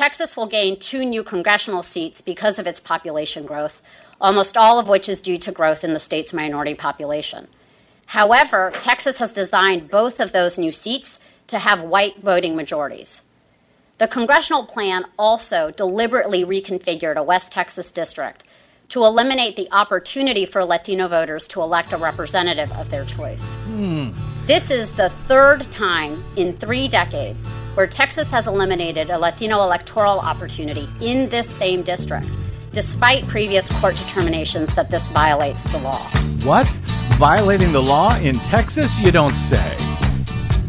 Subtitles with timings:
[0.00, 3.82] Texas will gain two new congressional seats because of its population growth,
[4.18, 7.46] almost all of which is due to growth in the state's minority population.
[8.06, 13.24] However, Texas has designed both of those new seats to have white voting majorities.
[13.98, 18.42] The congressional plan also deliberately reconfigured a West Texas district
[18.88, 23.54] to eliminate the opportunity for Latino voters to elect a representative of their choice.
[23.66, 24.12] Hmm.
[24.46, 30.18] This is the third time in three decades where Texas has eliminated a Latino electoral
[30.18, 32.28] opportunity in this same district,
[32.72, 36.02] despite previous court determinations that this violates the law.
[36.42, 36.68] What?
[37.18, 38.98] Violating the law in Texas?
[38.98, 39.76] You don't say.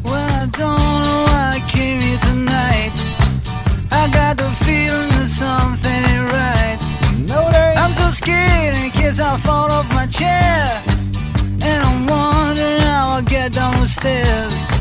[0.04, 2.92] Well, I don't know why I came here tonight.
[3.92, 6.80] I got the feeling that something ain't right.
[7.28, 7.78] No, it.
[7.78, 10.84] I'm so scared in case I fall off my chair.
[11.64, 14.81] And I'm wondering how I'll get down the stairs.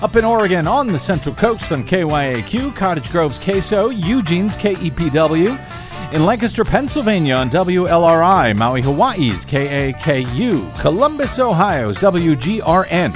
[0.00, 5.58] Up in Oregon on the Central Coast on KYAQ, Cottage Grove's KSO, Eugene's KEPW.
[6.12, 13.12] In Lancaster, Pennsylvania on WLRI, Maui, Hawaii's KAKU, Columbus, Ohio's WGRN,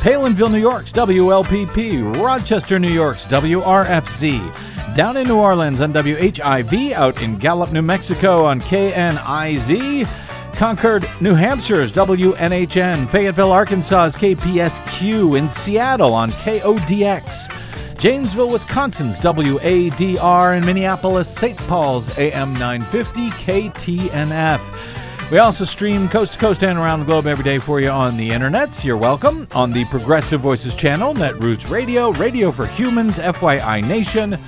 [0.00, 7.22] Palenville, New York's WLPP, Rochester, New York's WRFZ, down in New Orleans on WHIV, out
[7.22, 10.04] in Gallup, New Mexico on KNIZ,
[10.54, 17.98] Concord, New Hampshire's WNHN, Fayetteville, Arkansas's KPSQ, in Seattle on KODX.
[17.98, 21.56] Janesville, Wisconsin's WADR, and Minneapolis, St.
[21.66, 25.30] Paul's AM 950 KTNF.
[25.30, 28.16] We also stream coast to coast and around the globe every day for you on
[28.16, 28.84] the internets.
[28.84, 34.38] You're welcome on the Progressive Voices channel, Netroots Radio, Radio for Humans, FYI Nation,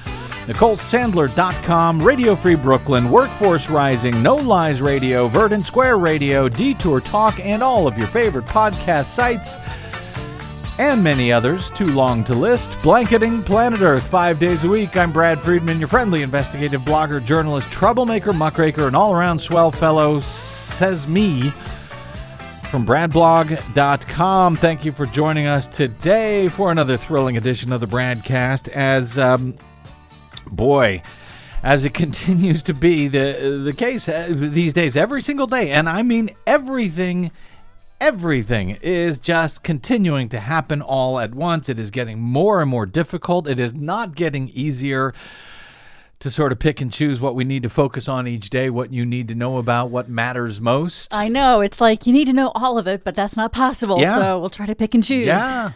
[0.46, 7.62] NicoleSandler.com, Radio Free Brooklyn, Workforce Rising, No Lies Radio, Verdant Square Radio, Detour Talk, and
[7.62, 9.56] all of your favorite podcast sites
[10.78, 12.78] and many others, too long to list.
[12.82, 14.96] Blanketing Planet Earth five days a week.
[14.96, 20.20] I'm Brad Friedman, your friendly investigative blogger, journalist, troublemaker, muckraker, and all around swell fellow,
[20.20, 21.50] says me
[22.70, 24.56] from bradblog.com.
[24.56, 28.68] Thank you for joining us today for another thrilling edition of the broadcast.
[28.68, 29.56] As, um,
[30.46, 31.02] boy,
[31.62, 35.88] as it continues to be the the case uh, these days, every single day, and
[35.88, 37.30] I mean everything
[38.00, 41.68] everything is just continuing to happen all at once.
[41.68, 43.48] It is getting more and more difficult.
[43.48, 45.14] It is not getting easier
[46.18, 48.92] to sort of pick and choose what we need to focus on each day, what
[48.92, 51.14] you need to know about, what matters most.
[51.14, 51.60] I know.
[51.60, 54.00] It's like you need to know all of it, but that's not possible.
[54.00, 54.14] Yeah.
[54.14, 55.26] So we'll try to pick and choose.
[55.26, 55.72] Yeah.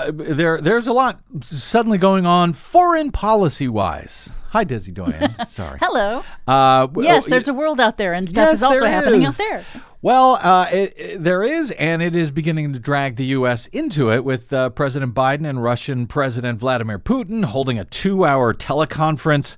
[0.00, 4.30] Uh, there, there's a lot suddenly going on foreign policy wise.
[4.50, 5.34] Hi, Desi Doyen.
[5.46, 5.78] Sorry.
[5.80, 6.22] Hello.
[6.48, 9.28] Uh, Yes, oh, there's a world out there, and stuff Yes, is also happening is.
[9.28, 9.64] out there.
[10.02, 13.66] Well, uh, it, it- there is, and it is beginning to drag the U.S.
[13.68, 18.54] into it with uh, President Biden and Russian President Vladimir Putin holding a two hour
[18.54, 19.56] teleconference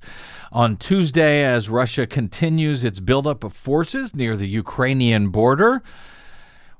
[0.51, 5.81] on Tuesday as Russia continues its buildup of forces near the Ukrainian border,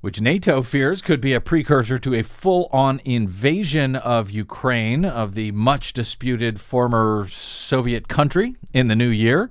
[0.04, 5.34] which NATO fears could be a precursor to a full on invasion of Ukraine, of
[5.34, 9.50] the much disputed former Soviet country, in the new year.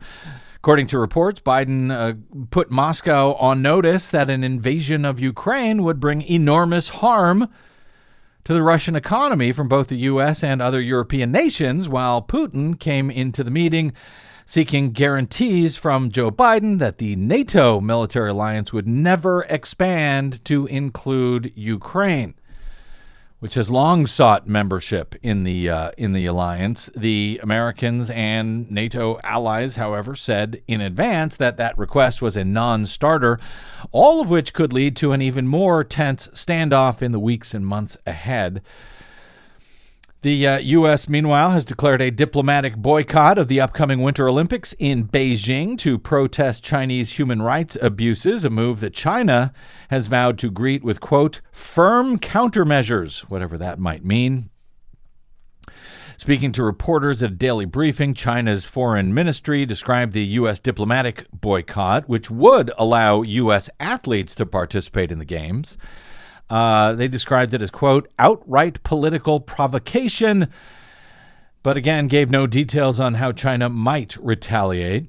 [0.56, 6.00] According to reports, Biden uh, put Moscow on notice that an invasion of Ukraine would
[6.00, 7.48] bring enormous harm
[8.44, 10.44] to the Russian economy from both the U.S.
[10.44, 13.94] and other European nations, while Putin came into the meeting
[14.46, 21.52] seeking guarantees from Joe Biden that the NATO military alliance would never expand to include
[21.54, 22.34] Ukraine
[23.42, 26.88] which has long sought membership in the uh, in the alliance.
[26.94, 33.40] The Americans and NATO allies, however, said in advance that that request was a non-starter,
[33.90, 37.66] all of which could lead to an even more tense standoff in the weeks and
[37.66, 38.62] months ahead.
[40.22, 45.08] The uh, U.S., meanwhile, has declared a diplomatic boycott of the upcoming Winter Olympics in
[45.08, 49.52] Beijing to protest Chinese human rights abuses, a move that China
[49.90, 54.48] has vowed to greet with, quote, firm countermeasures, whatever that might mean.
[56.16, 60.60] Speaking to reporters at a daily briefing, China's foreign ministry described the U.S.
[60.60, 63.68] diplomatic boycott, which would allow U.S.
[63.80, 65.76] athletes to participate in the Games.
[66.52, 70.48] Uh, they described it as, quote, outright political provocation,
[71.62, 75.06] but again gave no details on how China might retaliate.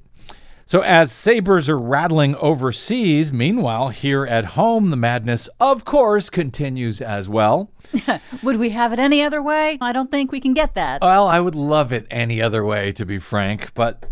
[0.64, 7.02] So, as sabers are rattling overseas, meanwhile, here at home, the madness, of course, continues
[7.02, 7.70] as well.
[8.42, 9.76] Would we have it any other way?
[9.82, 11.02] I don't think we can get that.
[11.02, 14.06] Well, I would love it any other way, to be frank, but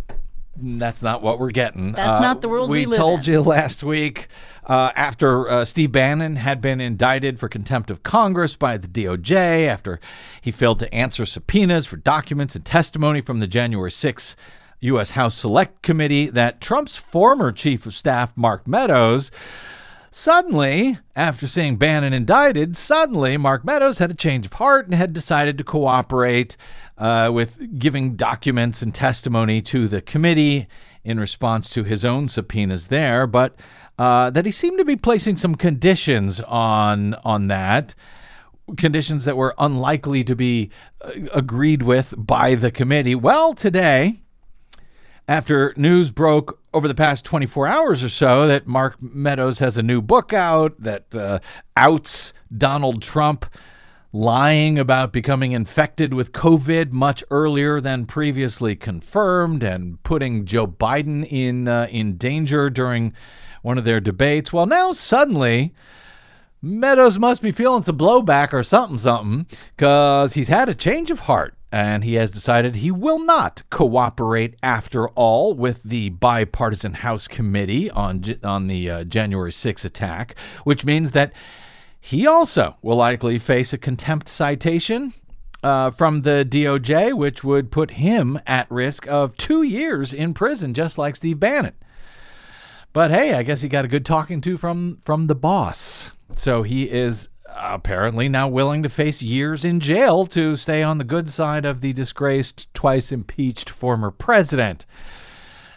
[0.55, 1.93] that's not what we're getting.
[1.93, 3.33] That's not the world we live told in.
[3.33, 4.29] you last week
[4.65, 9.67] uh, after uh, Steve Bannon had been indicted for contempt of Congress by the DOJ
[9.67, 10.01] after
[10.41, 14.37] he failed to answer subpoenas for documents and testimony from the January 6th
[14.81, 15.11] U.S.
[15.11, 19.31] House Select Committee that Trump's former chief of staff, Mark Meadows,
[20.15, 25.15] Suddenly, after seeing Bannon indicted, suddenly Mark Meadows had a change of heart and had
[25.15, 26.59] decided to cooperate
[26.99, 30.69] uh, with giving documents and testimony to the committee
[31.05, 33.57] in response to his own subpoenas there, but
[33.99, 37.95] uh, that he seemed to be placing some conditions on on that.
[38.77, 40.71] Conditions that were unlikely to be
[41.01, 43.15] uh, agreed with by the committee.
[43.15, 44.21] Well, today,
[45.29, 49.83] after news broke over the past 24 hours or so that Mark Meadows has a
[49.83, 51.41] new book out that uh,
[51.77, 53.47] outs Donald Trump
[54.13, 61.27] lying about becoming infected with COVID much earlier than previously confirmed and putting Joe Biden
[61.31, 63.15] in uh, in danger during
[63.63, 64.53] one of their debates.
[64.53, 65.73] Well, now suddenly
[66.65, 71.21] Meadows must be feeling some blowback or something, something, because he's had a change of
[71.21, 77.27] heart and he has decided he will not cooperate after all with the bipartisan House
[77.27, 81.33] committee on on the uh, January 6 attack, which means that
[82.05, 85.15] he also will likely face a contempt citation
[85.63, 90.75] uh, from the DOJ, which would put him at risk of two years in prison,
[90.75, 91.75] just like Steve Bannon.
[92.93, 96.11] But hey, I guess he got a good talking to from from the boss.
[96.35, 101.05] So he is apparently now willing to face years in jail to stay on the
[101.05, 104.87] good side of the disgraced, twice impeached former president.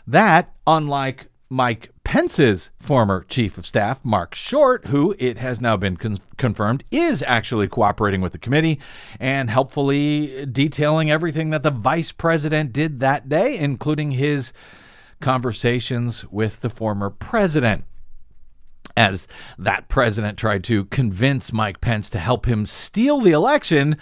[0.08, 5.96] That, unlike Mike Pence's former chief of staff, Marc Short, who it has now been
[5.98, 8.80] con- confirmed is actually cooperating with the committee
[9.20, 14.54] and helpfully detailing everything that the vice president did that day, including his
[15.22, 17.86] conversations with the former president.
[18.98, 19.28] As
[19.58, 23.98] that president tried to convince Mike Pence to help him steal the election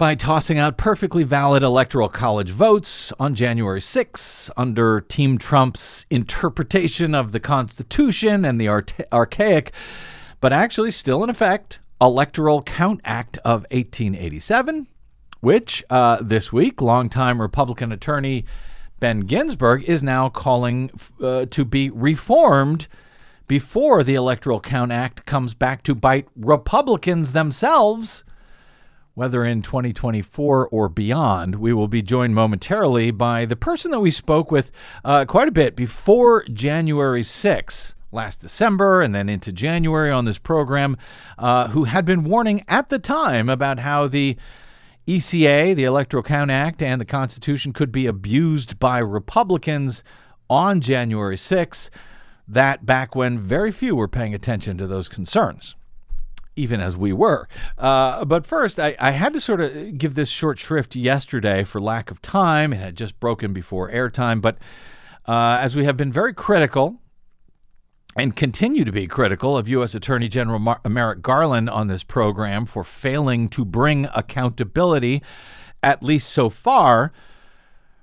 [0.00, 7.14] by tossing out perfectly valid electoral college votes on January 6 under Team Trump's interpretation
[7.14, 8.66] of the Constitution and the
[9.12, 9.74] archaic,
[10.40, 14.86] but actually still in effect, Electoral Count Act of 1887,
[15.40, 18.46] which uh, this week, longtime Republican attorney
[19.00, 20.90] Ben Ginsberg is now calling
[21.22, 22.88] uh, to be reformed
[23.46, 28.24] before the Electoral Count Act comes back to bite Republicans themselves,
[29.20, 31.56] whether in 2024 or beyond.
[31.56, 34.72] We will be joined momentarily by the person that we spoke with
[35.04, 40.38] uh, quite a bit before January 6th last December and then into January on this
[40.38, 40.96] program,
[41.36, 44.38] uh, who had been warning at the time about how the
[45.06, 50.02] ECA, the Electoral Count Act, and the Constitution could be abused by Republicans
[50.48, 51.90] on January 6th
[52.48, 55.76] that back when very few were paying attention to those concerns,
[56.60, 57.48] even as we were.
[57.78, 61.80] Uh, but first, I, I, had to sort of give this short shrift yesterday for
[61.80, 62.72] lack of time.
[62.72, 64.40] It had just broken before airtime.
[64.40, 64.58] But
[65.26, 67.00] uh, as we have been very critical
[68.16, 69.94] and continue to be critical of U.S.
[69.94, 75.22] Attorney General Mar- Merrick Garland on this program for failing to bring accountability,
[75.82, 77.12] at least so far,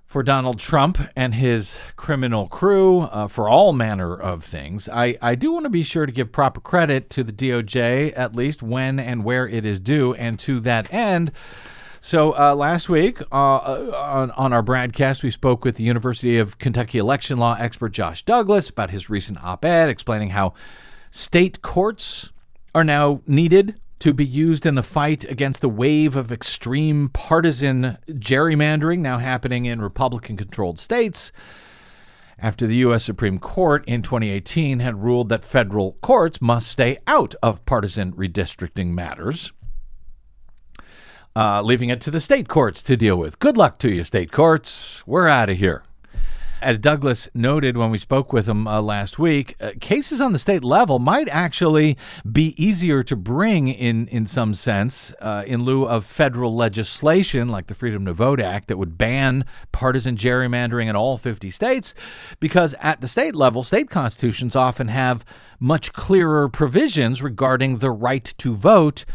[0.07, 4.87] for Donald Trump and his criminal crew uh, for all manner of things.
[4.87, 8.33] I, I do want to be sure to give proper credit to the DOJ, at
[8.33, 10.13] least when and where it is due.
[10.13, 11.33] And to that end,
[11.99, 16.57] so uh, last week uh, on, on our broadcast, we spoke with the University of
[16.57, 20.53] Kentucky election law expert Josh Douglas about his recent op ed explaining how
[21.11, 22.31] state courts
[22.73, 27.97] are now needed to be used in the fight against the wave of extreme partisan
[28.07, 31.31] gerrymandering now happening in Republican controlled states.
[32.39, 33.03] After the U.S.
[33.03, 38.89] Supreme Court in 2018 had ruled that federal courts must stay out of partisan redistricting
[38.89, 39.51] matters,
[41.35, 43.39] uh, leaving it to the state courts to deal with.
[43.39, 45.01] Good luck to you, state courts.
[45.07, 45.83] We're out of here.
[46.59, 50.39] As Douglas noted when we spoke with him uh, last week, uh, cases on the
[50.39, 51.95] state level might actually
[52.29, 57.67] be easier to bring in, in some sense, uh, in lieu of federal legislation like
[57.67, 61.93] the Freedom to Vote Act that would ban partisan gerrymandering in all 50 states,
[62.39, 65.23] because at the state level, state constitutions often have
[65.59, 69.05] much clearer provisions regarding the right to vote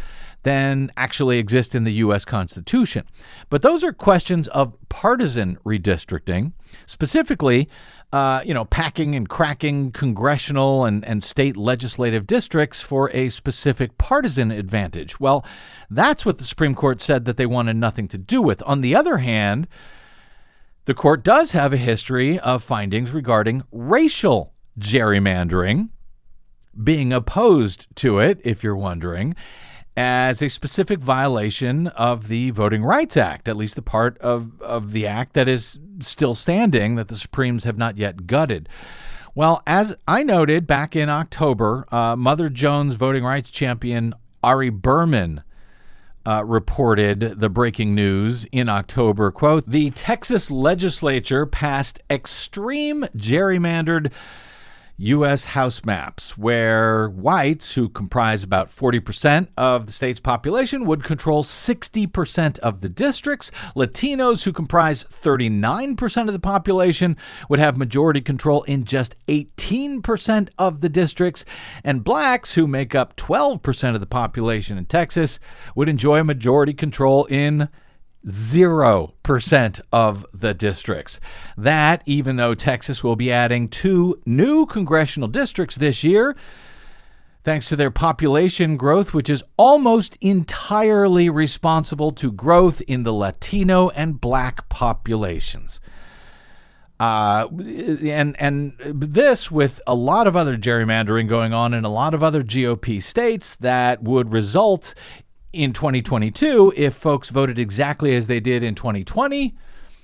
[0.43, 2.25] than actually exist in the U.S.
[2.25, 3.07] Constitution.
[3.49, 6.53] But those are questions of partisan redistricting.
[6.87, 7.69] Specifically,
[8.13, 13.97] uh, you know, packing and cracking congressional and, and state legislative districts for a specific
[13.99, 15.19] partisan advantage.
[15.19, 15.45] Well,
[15.91, 18.63] that's what the Supreme Court said that they wanted nothing to do with.
[18.67, 19.67] On the other hand,
[20.85, 25.91] the court does have a history of findings regarding racial gerrymandering,
[26.83, 29.37] being opposed to it, if you're wondering,
[29.97, 34.93] as a specific violation of the Voting Rights Act, at least the part of, of
[34.93, 38.69] the act that is still standing that the Supremes have not yet gutted.
[39.35, 45.43] Well, as I noted back in October, uh, Mother Jones voting rights champion Ari Berman
[46.27, 49.31] uh, reported the breaking news in October.
[49.31, 54.13] Quote The Texas legislature passed extreme gerrymandered
[55.05, 55.43] U.S.
[55.45, 62.59] House maps, where whites, who comprise about 40% of the state's population, would control 60%
[62.61, 63.51] of the districts.
[63.75, 67.17] Latinos, who comprise 39% of the population,
[67.49, 71.45] would have majority control in just 18% of the districts.
[71.83, 75.41] And blacks, who make up 12% of the population in Texas,
[75.75, 77.69] would enjoy majority control in
[78.27, 81.21] 0% of the districts.
[81.57, 86.37] That, even though Texas will be adding two new congressional districts this year,
[87.45, 93.89] thanks to their population growth, which is almost entirely responsible to growth in the Latino
[93.91, 95.81] and black populations.
[97.01, 102.15] Uh, and and this with a lot of other gerrymandering going on in a lot
[102.15, 104.95] of other GOP states that would result
[105.53, 109.55] in 2022 if folks voted exactly as they did in 2020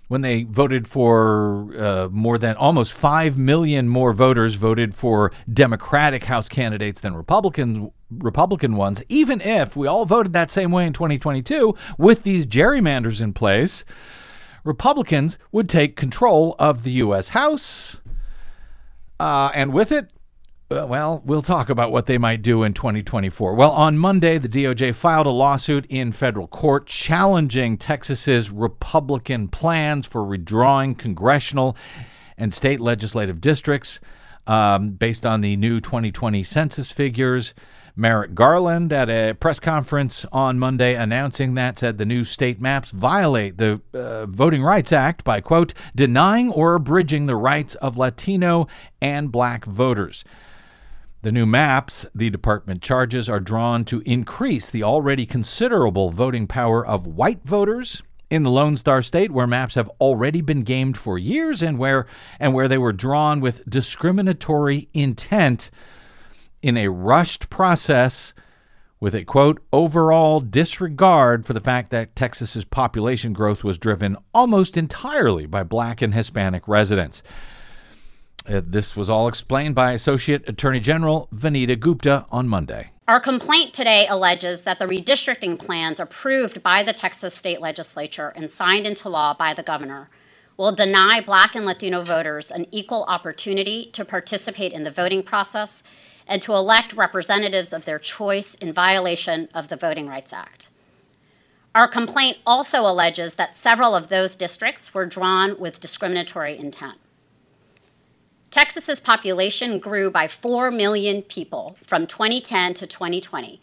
[0.08, 6.24] when they voted for uh, more than almost 5 million more voters voted for democratic
[6.24, 10.92] house candidates than republican republican ones even if we all voted that same way in
[10.92, 13.84] 2022 with these gerrymanders in place
[14.64, 18.00] republicans would take control of the us house
[19.20, 20.10] uh, and with it
[20.70, 23.54] uh, well, we'll talk about what they might do in 2024.
[23.54, 30.04] Well, on Monday, the DOJ filed a lawsuit in federal court challenging Texas's Republican plans
[30.04, 31.74] for redrawing congressional
[32.36, 33.98] and state legislative districts
[34.46, 37.54] um, based on the new 2020 census figures.
[37.96, 42.92] Merrick Garland at a press conference on Monday announcing that said the new state maps
[42.92, 48.68] violate the uh, Voting Rights Act by, quote, denying or abridging the rights of Latino
[49.00, 50.24] and black voters.
[51.22, 56.86] The new maps, the department charges, are drawn to increase the already considerable voting power
[56.86, 61.18] of white voters in the Lone Star State, where maps have already been gamed for
[61.18, 62.06] years and where
[62.38, 65.72] and where they were drawn with discriminatory intent
[66.62, 68.32] in a rushed process
[69.00, 74.76] with a quote overall disregard for the fact that Texas's population growth was driven almost
[74.76, 77.24] entirely by black and Hispanic residents.
[78.48, 82.92] Uh, this was all explained by Associate Attorney General Vanita Gupta on Monday.
[83.06, 88.50] Our complaint today alleges that the redistricting plans approved by the Texas state legislature and
[88.50, 90.08] signed into law by the governor
[90.56, 95.82] will deny Black and Latino voters an equal opportunity to participate in the voting process
[96.26, 100.70] and to elect representatives of their choice in violation of the Voting Rights Act.
[101.74, 106.98] Our complaint also alleges that several of those districts were drawn with discriminatory intent.
[108.50, 113.60] Texas's population grew by 4 million people from 2010 to 2020,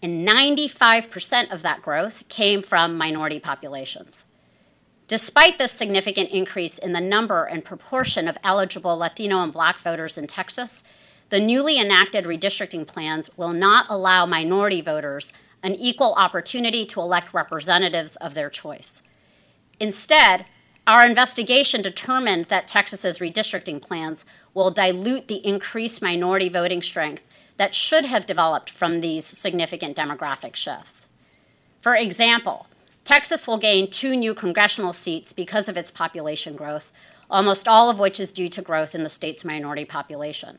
[0.00, 4.26] and 95% of that growth came from minority populations.
[5.06, 10.16] Despite this significant increase in the number and proportion of eligible Latino and Black voters
[10.16, 10.84] in Texas,
[11.28, 17.34] the newly enacted redistricting plans will not allow minority voters an equal opportunity to elect
[17.34, 19.02] representatives of their choice.
[19.78, 20.46] Instead,
[20.86, 27.22] our investigation determined that Texas's redistricting plans will dilute the increased minority voting strength
[27.56, 31.08] that should have developed from these significant demographic shifts.
[31.80, 32.66] For example,
[33.04, 36.92] Texas will gain two new congressional seats because of its population growth,
[37.30, 40.58] almost all of which is due to growth in the state's minority population.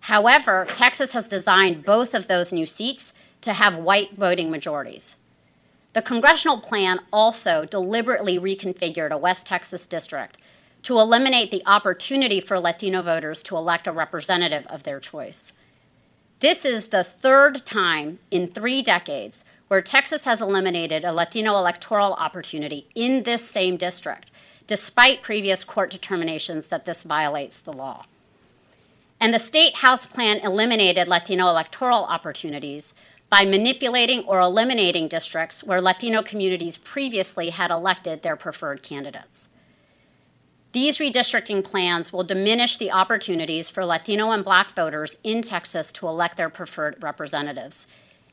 [0.00, 5.16] However, Texas has designed both of those new seats to have white voting majorities.
[5.96, 10.36] The congressional plan also deliberately reconfigured a West Texas district
[10.82, 15.54] to eliminate the opportunity for Latino voters to elect a representative of their choice.
[16.40, 22.12] This is the third time in three decades where Texas has eliminated a Latino electoral
[22.12, 24.30] opportunity in this same district,
[24.66, 28.04] despite previous court determinations that this violates the law.
[29.18, 32.92] And the state House plan eliminated Latino electoral opportunities
[33.28, 39.48] by manipulating or eliminating districts where Latino communities previously had elected their preferred candidates.
[40.72, 46.06] These redistricting plans will diminish the opportunities for Latino and black voters in Texas to
[46.06, 47.86] elect their preferred representatives.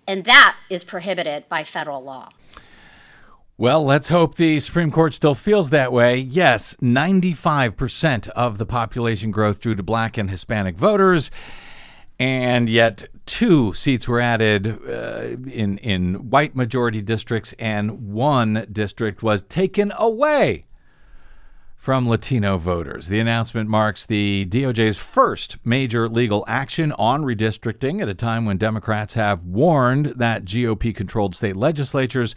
[0.06, 2.30] And that is prohibited by federal law.
[3.56, 6.18] Well, let's hope the Supreme Court still feels that way.
[6.18, 11.32] Yes, 95% of the population growth drew to black and Hispanic voters,
[12.20, 19.24] and yet two seats were added uh, in in white majority districts, and one district
[19.24, 20.66] was taken away
[21.84, 23.10] from Latino voters.
[23.10, 28.58] The announcement marks the DOJ's first major legal action on redistricting at a time when
[28.58, 32.36] Democrats have warned that GOP controlled state legislatures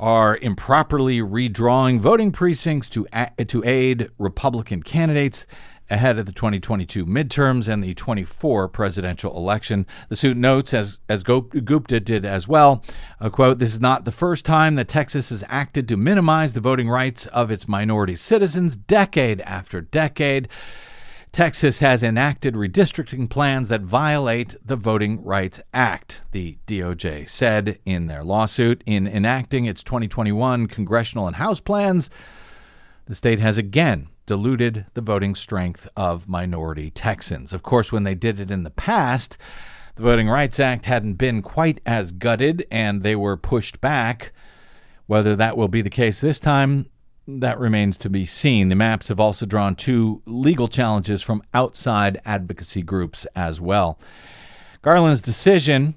[0.00, 3.06] are improperly redrawing voting precincts to,
[3.46, 5.46] to aid Republican candidates
[5.88, 9.86] ahead of the 2022 midterms and the 24 presidential election.
[10.08, 12.82] The suit notes, as, as Gupta did as well,
[13.20, 16.60] a quote, this is not the first time that Texas has acted to minimize the
[16.60, 20.48] voting rights of its minority citizens decade after decade.
[21.32, 28.06] Texas has enacted redistricting plans that violate the Voting Rights Act, the DOJ said in
[28.06, 28.82] their lawsuit.
[28.86, 32.08] In enacting its 2021 congressional and House plans,
[33.04, 37.52] the state has again diluted the voting strength of minority Texans.
[37.52, 39.38] Of course, when they did it in the past,
[39.94, 44.32] the Voting Rights Act hadn't been quite as gutted and they were pushed back.
[45.06, 46.90] Whether that will be the case this time,
[47.28, 48.68] that remains to be seen.
[48.68, 53.98] The maps have also drawn two legal challenges from outside advocacy groups as well.
[54.82, 55.94] Garland's decision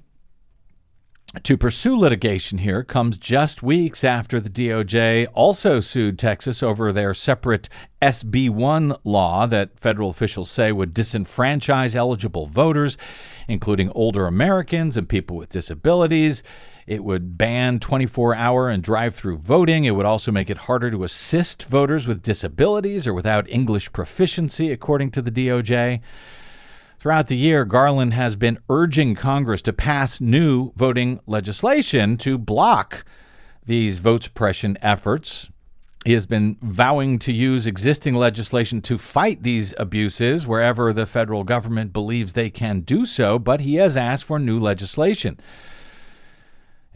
[1.44, 7.14] to pursue litigation here comes just weeks after the DOJ also sued Texas over their
[7.14, 7.68] separate
[8.02, 12.98] SB 1 law that federal officials say would disenfranchise eligible voters,
[13.46, 16.42] including older Americans and people with disabilities.
[16.88, 19.84] It would ban 24 hour and drive through voting.
[19.84, 24.72] It would also make it harder to assist voters with disabilities or without English proficiency,
[24.72, 26.00] according to the DOJ.
[27.00, 33.06] Throughout the year, Garland has been urging Congress to pass new voting legislation to block
[33.64, 35.48] these vote suppression efforts.
[36.04, 41.42] He has been vowing to use existing legislation to fight these abuses wherever the federal
[41.42, 45.40] government believes they can do so, but he has asked for new legislation.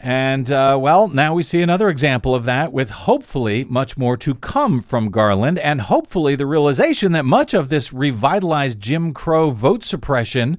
[0.05, 4.35] And, uh, well, now we see another example of that with hopefully much more to
[4.35, 9.83] come from Garland, and hopefully the realization that much of this revitalized Jim Crow vote
[9.83, 10.59] suppression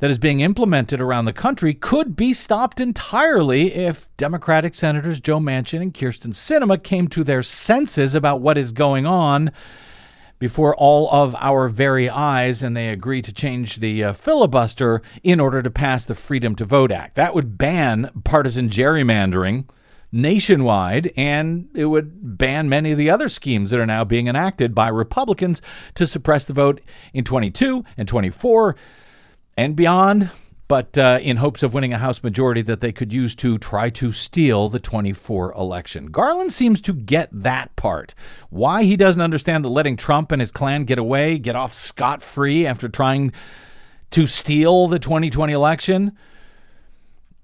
[0.00, 5.40] that is being implemented around the country could be stopped entirely if Democratic Senators Joe
[5.40, 9.52] Manchin and Kyrsten Sinema came to their senses about what is going on
[10.44, 15.40] before all of our very eyes, and they agree to change the uh, filibuster in
[15.40, 17.14] order to pass the Freedom to Vote Act.
[17.14, 19.66] That would ban partisan gerrymandering
[20.12, 24.74] nationwide, and it would ban many of the other schemes that are now being enacted
[24.74, 25.62] by Republicans
[25.94, 26.82] to suppress the vote
[27.14, 28.76] in 22 and 24
[29.56, 30.30] and beyond
[30.66, 33.90] but uh, in hopes of winning a House majority that they could use to try
[33.90, 36.06] to steal the 24 election.
[36.06, 38.14] Garland seems to get that part.
[38.50, 42.22] Why he doesn't understand that letting Trump and his clan get away, get off scot
[42.22, 43.32] free after trying
[44.10, 46.16] to steal the 2020 election.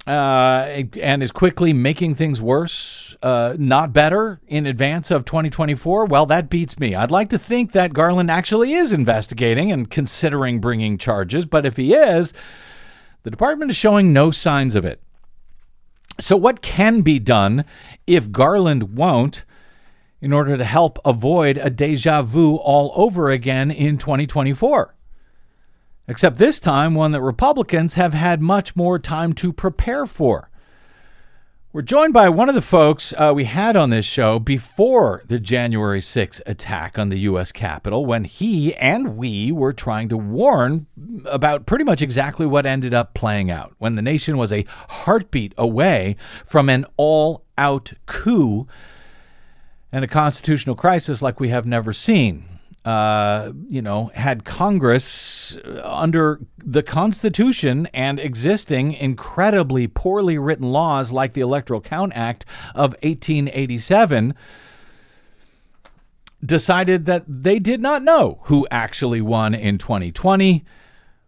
[0.07, 6.07] Uh, and is quickly making things worse, uh, not better in advance of 2024?
[6.07, 6.95] Well, that beats me.
[6.95, 11.77] I'd like to think that Garland actually is investigating and considering bringing charges, but if
[11.77, 12.33] he is,
[13.23, 15.01] the department is showing no signs of it.
[16.21, 17.65] So, what can be done
[18.07, 19.45] if Garland won't
[20.21, 24.95] in order to help avoid a deja vu all over again in 2024?
[26.09, 30.50] Except this time, one that Republicans have had much more time to prepare for.
[31.73, 35.39] We're joined by one of the folks uh, we had on this show before the
[35.39, 37.53] January 6th attack on the U.S.
[37.53, 40.89] Capitol when he and we were trying to warn
[41.27, 45.55] about pretty much exactly what ended up playing out when the nation was a heartbeat
[45.57, 48.67] away from an all out coup
[49.93, 52.43] and a constitutional crisis like we have never seen
[52.85, 61.13] uh, you know, had Congress uh, under the Constitution and existing incredibly poorly written laws
[61.13, 64.35] like the Electoral Count Act of 1887
[66.45, 70.65] decided that they did not know who actually won in 2020,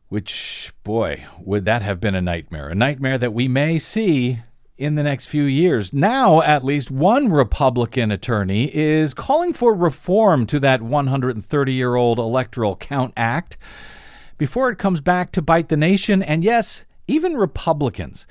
[0.08, 2.68] which, boy, would that have been a nightmare.
[2.68, 4.40] A nightmare that we may see
[4.76, 5.92] in the next few years.
[5.92, 12.18] Now, at least one Republican attorney is calling for reform to that 130 year old
[12.18, 13.56] Electoral Count Act
[14.38, 18.26] before it comes back to bite the nation and, yes, even Republicans.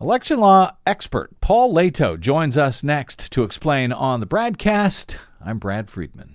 [0.00, 5.16] Election law expert Paul Lehto joins us next to explain on the broadcast.
[5.40, 6.34] I'm Brad Friedman.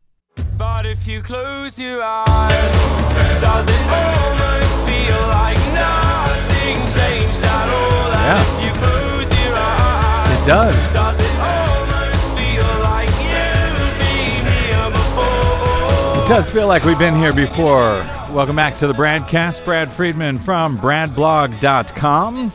[0.57, 2.29] But if you close your eyes,
[3.41, 8.11] does it almost feel like nothing changed at all?
[8.11, 8.41] Yeah.
[8.41, 10.93] If you close your eyes, It does.
[10.93, 16.23] does it almost feel like you've been here before?
[16.23, 18.05] It does feel like we've been here before.
[18.31, 19.65] Welcome back to the broadcast.
[19.65, 22.51] Brad Friedman from BradBlog.com.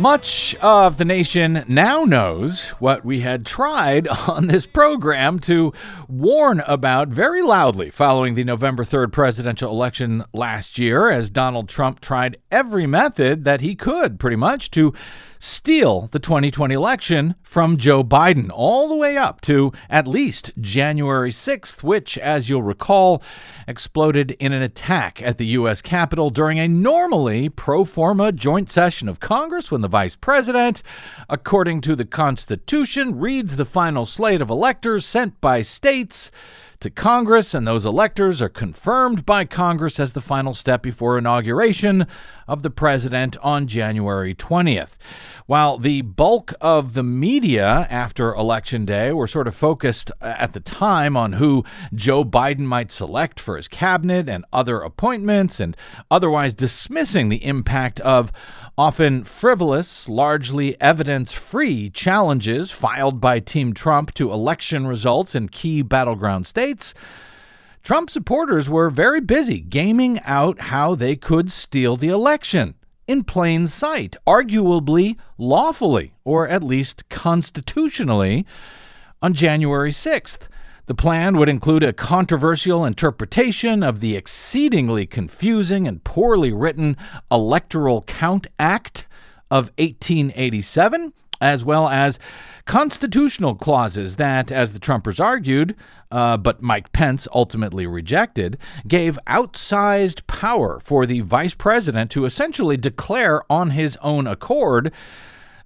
[0.00, 5.74] Much of the nation now knows what we had tried on this program to
[6.08, 12.00] warn about very loudly following the November 3rd presidential election last year, as Donald Trump
[12.00, 14.94] tried every method that he could, pretty much, to
[15.40, 21.30] steal the 2020 election from Joe Biden, all the way up to at least January
[21.30, 23.22] 6th, which, as you'll recall,
[23.66, 25.80] exploded in an attack at the U.S.
[25.80, 30.82] Capitol during a normally pro forma joint session of Congress when the vice president,
[31.30, 36.30] according to the Constitution, reads the final slate of electors sent by states
[36.80, 42.06] to Congress, and those electors are confirmed by Congress as the final step before inauguration
[42.48, 44.96] of the president on January 20th.
[45.46, 50.52] While the bulk of the media after Election Day were sort of focused uh, at
[50.52, 55.76] the time on who Joe Biden might select for his cabinet and other appointments, and
[56.10, 58.32] otherwise dismissing the impact of
[58.78, 65.82] often frivolous, largely evidence free challenges filed by Team Trump to election results in key
[65.82, 66.69] battleground states.
[67.82, 72.74] Trump supporters were very busy gaming out how they could steal the election
[73.08, 78.46] in plain sight, arguably lawfully, or at least constitutionally,
[79.20, 80.46] on January 6th.
[80.86, 86.96] The plan would include a controversial interpretation of the exceedingly confusing and poorly written
[87.30, 89.06] Electoral Count Act
[89.50, 92.18] of 1887, as well as
[92.66, 95.74] constitutional clauses that, as the Trumpers argued,
[96.10, 102.76] uh, but Mike Pence ultimately rejected, gave outsized power for the vice president to essentially
[102.76, 104.92] declare on his own accord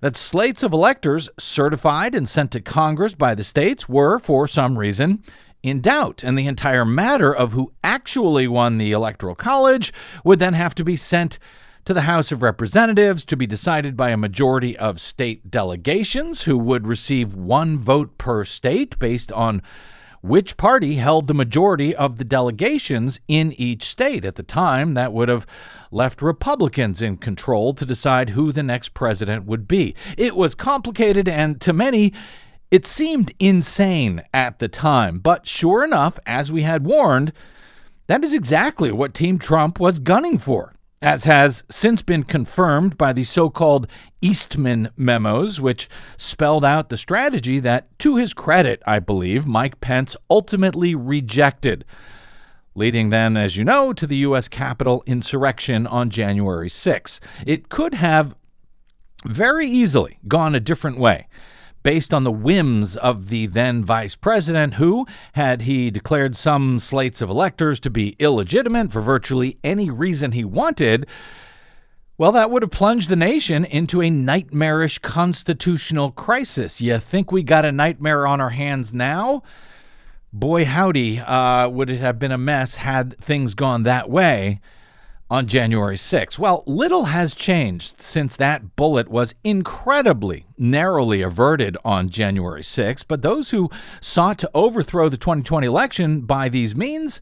[0.01, 4.79] that slates of electors certified and sent to Congress by the states were, for some
[4.79, 5.23] reason,
[5.63, 10.53] in doubt, and the entire matter of who actually won the Electoral College would then
[10.53, 11.39] have to be sent
[11.85, 16.57] to the House of Representatives to be decided by a majority of state delegations who
[16.57, 19.61] would receive one vote per state based on
[20.23, 24.25] which party held the majority of the delegations in each state.
[24.25, 25.47] At the time, that would have
[25.91, 29.95] left Republicans in control to decide who the next president would be.
[30.17, 32.15] It was complicated, and to many,
[32.71, 35.19] it seemed insane at the time.
[35.19, 37.35] But sure enough, as we had warned,
[38.07, 40.73] that is exactly what Team Trump was gunning for
[41.05, 43.87] as has since been confirmed by the so called
[44.23, 45.87] Eastman memos, which
[46.17, 51.85] spelled out the strategy that, to his credit, I believe, Mike Pence ultimately rejected,
[52.75, 54.49] leading then, as you know, to the U.S.
[54.49, 57.21] Capitol insurrection on January 6.
[57.47, 58.35] It could have
[59.27, 61.29] very easily gone a different way
[61.85, 67.23] based on the whims of the then vice president, who, had he declared some slates
[67.23, 71.07] of electors to be illegitimate for virtually any reason he wanted,
[72.17, 76.81] well, that would have plunged the nation into a nightmarish constitutional crisis.
[76.81, 79.43] You think we got a nightmare on our hands now?
[80.33, 84.61] Boy, howdy, uh, would it have been a mess had things gone that way
[85.31, 86.39] on January 6.
[86.39, 93.23] Well, little has changed since that bullet was incredibly narrowly averted on January 6, but
[93.23, 97.21] those who sought to overthrow the 2020 election by these means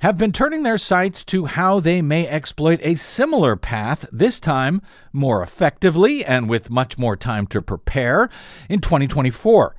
[0.00, 4.82] have been turning their sights to how they may exploit a similar path, this time
[5.12, 8.28] more effectively and with much more time to prepare,
[8.68, 9.74] in 2024.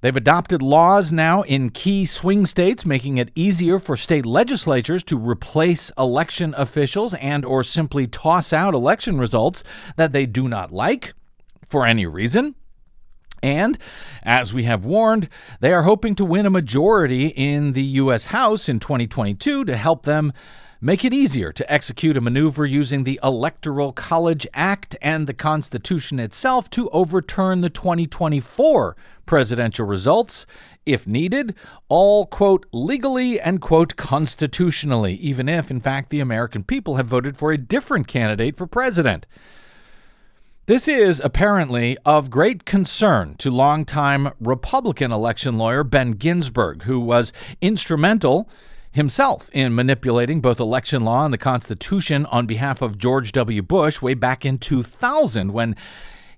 [0.00, 5.18] They've adopted laws now in key swing states making it easier for state legislatures to
[5.18, 9.64] replace election officials and or simply toss out election results
[9.96, 11.14] that they do not like
[11.68, 12.54] for any reason.
[13.42, 13.76] And
[14.22, 15.28] as we have warned,
[15.60, 20.04] they are hoping to win a majority in the US House in 2022 to help
[20.04, 20.32] them
[20.80, 26.20] make it easier to execute a maneuver using the Electoral College Act and the Constitution
[26.20, 28.96] itself to overturn the 2024
[29.28, 30.44] presidential results,
[30.84, 31.54] if needed,
[31.88, 37.36] all, quote, legally and, quote, constitutionally, even if, in fact, the American people have voted
[37.36, 39.26] for a different candidate for president.
[40.66, 47.32] This is apparently of great concern to longtime Republican election lawyer Ben Ginsberg, who was
[47.60, 48.50] instrumental
[48.90, 53.62] himself in manipulating both election law and the Constitution on behalf of George W.
[53.62, 55.76] Bush way back in 2000 when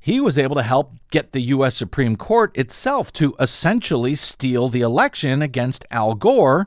[0.00, 1.76] he was able to help get the U.S.
[1.76, 6.66] Supreme Court itself to essentially steal the election against Al Gore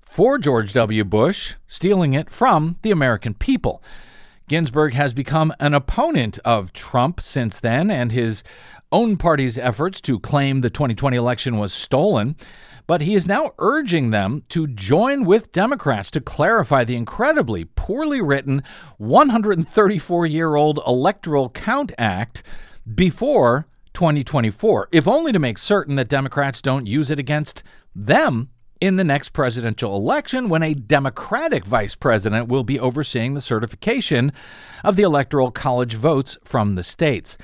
[0.00, 1.04] for George W.
[1.04, 3.82] Bush, stealing it from the American people.
[4.48, 8.42] Ginsberg has become an opponent of Trump since then and his
[8.90, 12.34] own party's efforts to claim the 2020 election was stolen.
[12.88, 18.22] But he is now urging them to join with Democrats to clarify the incredibly poorly
[18.22, 18.62] written
[18.96, 22.42] 134 year old Electoral Count Act
[22.92, 27.62] before 2024, if only to make certain that Democrats don't use it against
[27.94, 28.48] them
[28.80, 34.32] in the next presidential election when a Democratic vice president will be overseeing the certification
[34.82, 37.36] of the Electoral College votes from the states.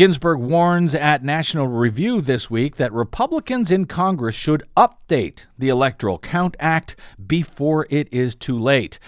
[0.00, 6.18] Ginsberg warns at National Review this week that Republicans in Congress should update the Electoral
[6.18, 8.98] Count Act before it is too late.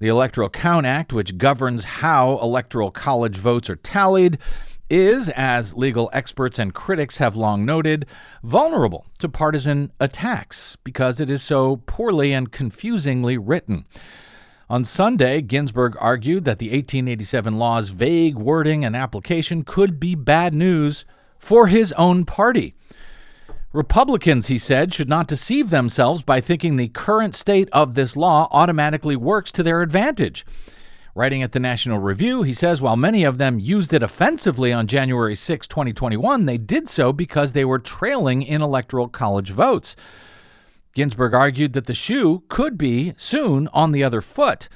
[0.00, 4.36] The Electoral Count Act, which governs how Electoral College votes are tallied,
[4.90, 8.04] is, as legal experts and critics have long noted,
[8.42, 13.86] vulnerable to partisan attacks because it is so poorly and confusingly written.
[14.70, 20.54] On Sunday, Ginsberg argued that the 1887 law's vague wording and application could be bad
[20.54, 21.04] news
[21.38, 22.74] for his own party.
[23.74, 28.48] Republicans, he said, should not deceive themselves by thinking the current state of this law
[28.52, 30.46] automatically works to their advantage.
[31.14, 34.86] Writing at the National Review, he says while many of them used it offensively on
[34.86, 39.94] January 6, 2021, they did so because they were trailing in electoral college votes.
[40.94, 44.68] Ginsberg argued that the shoe could be soon on the other foot.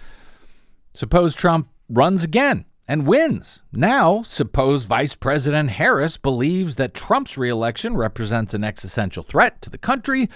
[0.92, 3.62] Suppose Trump runs again and wins.
[3.70, 9.78] Now, suppose Vice President Harris believes that Trump's reelection represents an existential threat to the
[9.78, 10.28] country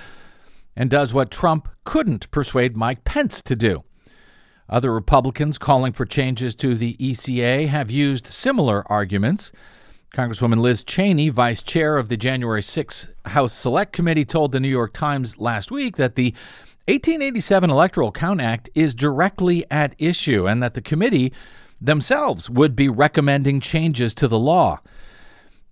[0.76, 3.84] and does what Trump couldn't persuade Mike Pence to do.
[4.68, 9.52] Other Republicans calling for changes to the ECA have used similar arguments.
[10.14, 14.68] Congresswoman Liz Cheney, vice chair of the January 6 House Select Committee, told the New
[14.68, 16.34] York Times last week that the
[16.86, 21.32] 1887 Electoral Count Act is directly at issue and that the committee
[21.80, 24.80] themselves would be recommending changes to the law.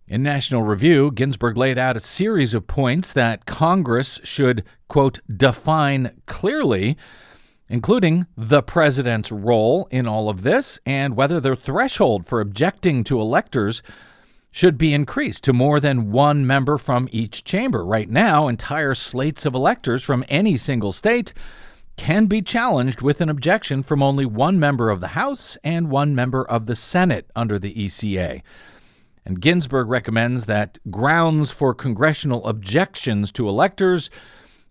[0.09, 6.13] In National Review, Ginsberg laid out a series of points that Congress should, quote, define
[6.25, 6.97] clearly
[7.69, 13.21] including the president's role in all of this and whether the threshold for objecting to
[13.21, 13.83] electors
[14.51, 17.85] should be increased to more than one member from each chamber.
[17.85, 21.33] Right now, entire slates of electors from any single state
[21.97, 26.15] can be challenged with an objection from only one member of the House and one
[26.15, 28.43] member of the Senate under the ECA.
[29.25, 34.09] And Ginsberg recommends that grounds for congressional objections to electors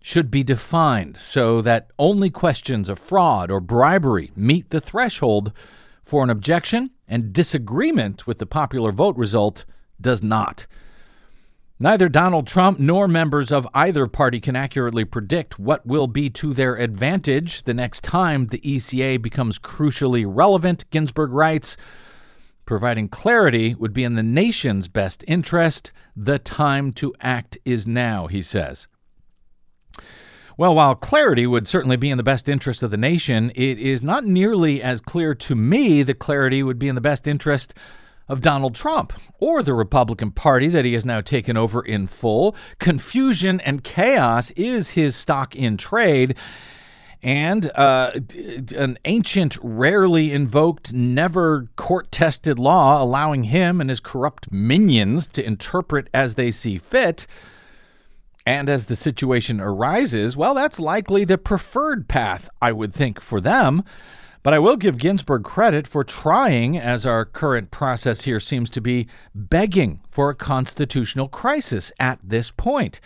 [0.02, 5.52] should be defined so that only questions of fraud or bribery meet the threshold
[6.02, 9.66] for an objection, and disagreement with the popular vote result
[10.00, 10.66] does not.
[11.82, 16.54] Neither Donald Trump nor members of either party can accurately predict what will be to
[16.54, 21.76] their advantage the next time the ECA becomes crucially relevant, Ginsberg writes.
[22.66, 25.90] Providing clarity would be in the nation's best interest.
[26.14, 28.86] The time to act is now, he says.
[30.60, 34.02] Well, while clarity would certainly be in the best interest of the nation, it is
[34.02, 37.72] not nearly as clear to me that clarity would be in the best interest
[38.28, 42.54] of Donald Trump or the Republican Party that he has now taken over in full.
[42.78, 46.34] Confusion and chaos is his stock in trade.
[47.22, 48.20] And uh,
[48.76, 55.42] an ancient, rarely invoked, never court tested law allowing him and his corrupt minions to
[55.42, 57.26] interpret as they see fit
[58.46, 63.40] and as the situation arises, well, that's likely the preferred path, I would think, for
[63.40, 63.82] them.
[64.42, 68.80] But I will give Ginsberg credit for trying, as our current process here seems to
[68.80, 73.00] be, begging for a constitutional crisis at this point.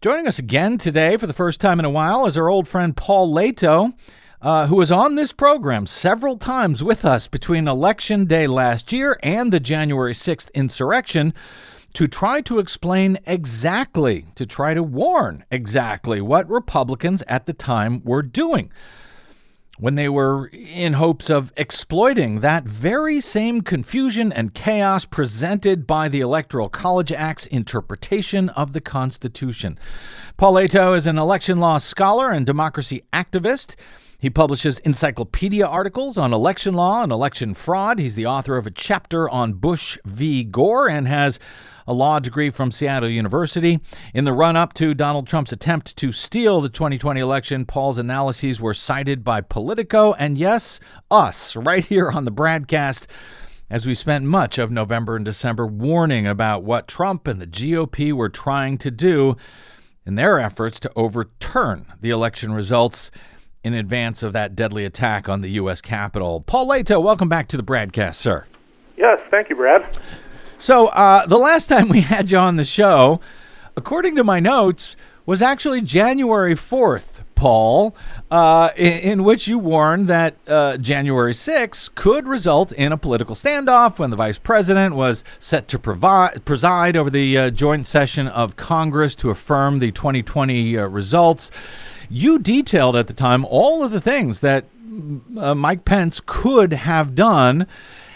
[0.00, 2.96] Joining us again today for the first time in a while is our old friend
[2.96, 3.92] Paul Lehto,
[4.40, 9.18] uh, who was on this program several times with us between Election Day last year
[9.22, 11.34] and the January 6th insurrection
[11.94, 18.02] to try to explain exactly, to try to warn exactly what Republicans at the time
[18.04, 18.70] were doing.
[19.78, 26.08] when they were in hopes of exploiting that very same confusion and chaos presented by
[26.08, 29.78] the Electoral College Act's interpretation of the Constitution.
[30.36, 33.76] Paul Lehto is an election law scholar and democracy activist.
[34.18, 38.00] He publishes encyclopedia articles on election law and election fraud.
[38.00, 40.42] He's the author of a chapter on Bush v.
[40.42, 41.38] Gore and has
[41.88, 43.80] a law degree from Seattle University.
[44.12, 48.60] In the run up to Donald Trump's attempt to steal the 2020 election, Paul's analyses
[48.60, 53.06] were cited by Politico and, yes, us, right here on the BradCast
[53.70, 58.12] as we spent much of November and December warning about what Trump and the GOP
[58.12, 59.34] were trying to do
[60.04, 63.10] in their efforts to overturn the election results
[63.64, 65.80] in advance of that deadly attack on the U.S.
[65.80, 66.42] Capitol.
[66.42, 68.44] Paul Lehto, welcome back to the BradCast, sir.
[68.98, 69.96] Yes, thank you, Brad.
[70.60, 73.20] So, uh, the last time we had you on the show,
[73.76, 77.94] according to my notes, was actually January 4th, Paul,
[78.30, 83.36] uh, in, in, which you warned that uh, January 6th could result in a political
[83.36, 88.26] standoff when the vice president was set to provi- preside over the uh, joint session
[88.26, 91.50] of Congress to affirm the 2020 uh, results.
[92.08, 94.64] You detailed at the time all of the things that
[95.38, 97.66] uh, Mike Pence could have done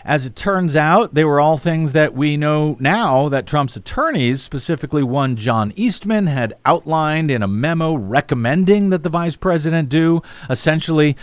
[0.05, 4.43] as it turns out, they were all things that we know now that Trump's attorneys,
[4.43, 10.23] specifically one John Eastman, had outlined in a memo recommending that the vice president do,
[10.51, 11.17] essentially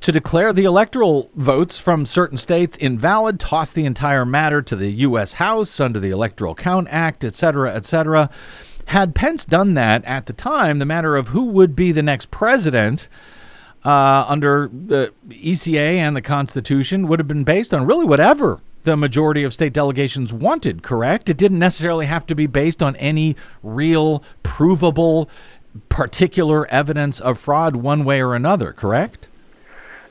[0.00, 4.90] to declare the electoral votes from certain states invalid, toss the entire matter to the
[4.90, 5.34] U.S.
[5.34, 8.30] House under the Electoral Count Act, etc., etc.
[8.86, 12.30] Had Pence done that at the time, the matter of who would be the next
[12.30, 13.08] president
[13.86, 18.96] uh, under the ECA and the Constitution would have been based on really whatever the
[18.96, 21.28] majority of state delegations wanted, correct?
[21.28, 25.30] It didn't necessarily have to be based on any real, provable,
[25.88, 29.28] particular evidence of fraud one way or another, correct?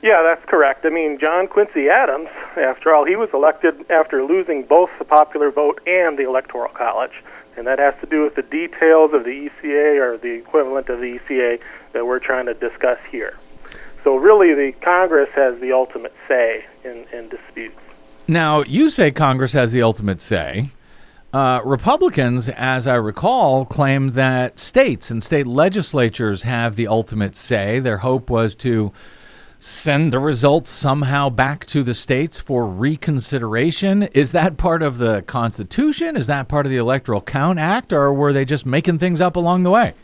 [0.02, 0.86] Yeah, that's correct.
[0.86, 5.52] I mean, John Quincy Adams, after all, he was elected after losing both the popular
[5.52, 7.24] vote and the Electoral College.
[7.58, 11.00] And that has to do with the details of the ECA or the equivalent of
[11.00, 11.60] the ECA
[11.94, 13.36] that we're trying to discuss here.
[14.06, 17.76] So really, the Congress has the ultimate say in, in disputes.
[18.28, 20.70] Now, you say Congress has the ultimate say.
[21.34, 27.80] Uh, Republicans, as I recall, claim that states and state legislatures have the ultimate say.
[27.80, 28.94] Their hope was to
[29.58, 34.04] send the results somehow back to the states for reconsideration.
[34.04, 36.16] Is that part of the Constitution?
[36.16, 37.92] Is that part of the Electoral Count Act?
[37.92, 39.96] Or were they just making things up along the way?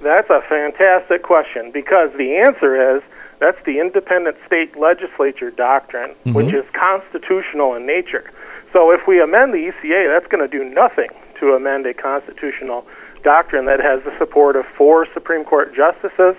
[0.00, 3.02] That's a fantastic question because the answer is
[3.42, 6.32] that's the independent state legislature doctrine, mm-hmm.
[6.34, 8.30] which is constitutional in nature.
[8.72, 11.08] So if we amend the ECA, that's going to do nothing
[11.40, 12.86] to amend a constitutional
[13.24, 16.36] doctrine that has the support of four Supreme Court justices.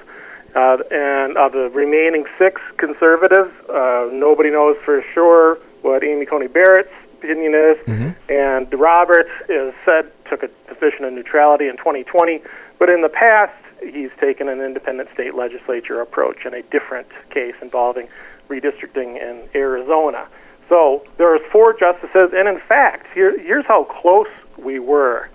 [0.55, 6.47] Uh, and of the remaining six conservatives, uh, nobody knows for sure what Amy Coney
[6.47, 7.77] Barrett's opinion is.
[7.85, 8.31] Mm-hmm.
[8.31, 12.39] And Roberts is said took a position of neutrality in 2020,
[12.79, 13.53] but in the past
[13.91, 18.07] he's taken an independent state legislature approach in a different case involving
[18.49, 20.27] redistricting in Arizona.
[20.69, 25.29] So there are four justices, and in fact, here, here's how close we were.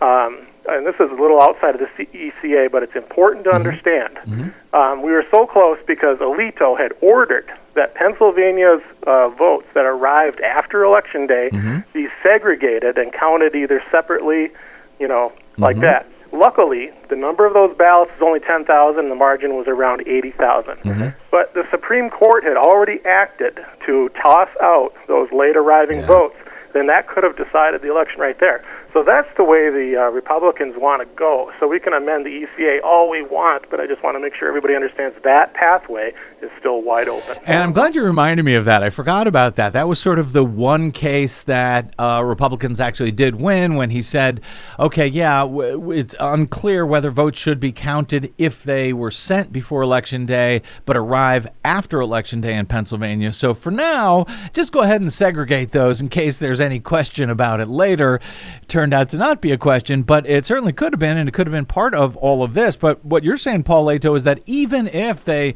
[0.00, 3.66] Um, and this is a little outside of the ECA, but it's important to mm-hmm.
[3.66, 4.16] understand.
[4.16, 4.74] Mm-hmm.
[4.74, 10.40] Um, we were so close because Alito had ordered that Pennsylvania's uh, votes that arrived
[10.40, 11.78] after Election Day mm-hmm.
[11.92, 14.50] be segregated and counted either separately,
[14.98, 15.84] you know, like mm-hmm.
[15.84, 16.08] that.
[16.34, 20.74] Luckily, the number of those ballots was only 10,000, and the margin was around 80,000.
[20.78, 21.08] Mm-hmm.
[21.30, 26.06] But the Supreme Court had already acted to toss out those late arriving yeah.
[26.06, 26.34] votes.
[26.72, 28.64] Then that could have decided the election right there.
[28.94, 31.52] So that's the way the uh, Republicans want to go.
[31.58, 34.36] So we can amend the ECA all we want, but I just want to make
[34.36, 37.36] sure everybody understands that pathway is still wide open.
[37.44, 38.84] And I'm glad you reminded me of that.
[38.84, 39.72] I forgot about that.
[39.72, 44.00] That was sort of the one case that uh, Republicans actually did win when he
[44.00, 44.40] said,
[44.78, 49.82] okay, yeah, w- it's unclear whether votes should be counted if they were sent before
[49.82, 53.32] Election Day but arrive after Election Day in Pennsylvania.
[53.32, 57.58] So for now, just go ahead and segregate those in case there's any question about
[57.58, 58.20] it later.
[58.68, 61.26] Turn turned out to not be a question, but it certainly could have been, and
[61.26, 62.76] it could have been part of all of this.
[62.76, 65.54] But what you're saying, Paul Lehto, is that even if they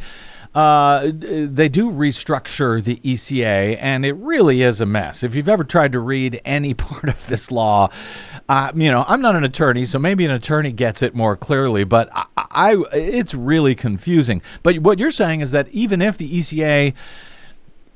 [0.54, 5.22] uh, they do restructure the ECA, and it really is a mess.
[5.22, 7.90] If you've ever tried to read any part of this law,
[8.48, 11.84] uh, you know I'm not an attorney, so maybe an attorney gets it more clearly.
[11.84, 14.40] But I, I, it's really confusing.
[14.62, 16.94] But what you're saying is that even if the ECA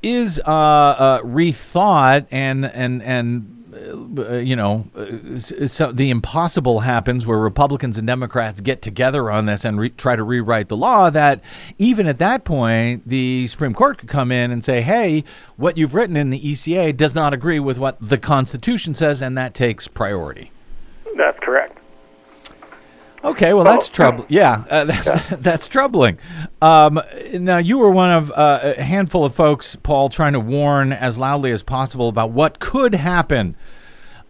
[0.03, 7.37] is uh, uh, rethought and and and you know, uh, so the impossible happens where
[7.37, 11.41] Republicans and Democrats get together on this and re- try to rewrite the law, that
[11.77, 15.23] even at that point, the Supreme Court could come in and say, hey,
[15.57, 19.37] what you've written in the ECA does not agree with what the Constitution says, and
[19.37, 20.51] that takes priority.
[21.17, 21.77] That's correct.
[23.23, 24.25] Okay, well that's trouble.
[24.27, 26.17] Yeah, uh, that, that's troubling.
[26.61, 27.01] Um,
[27.33, 31.17] now you were one of uh, a handful of folks, Paul, trying to warn as
[31.17, 33.55] loudly as possible about what could happen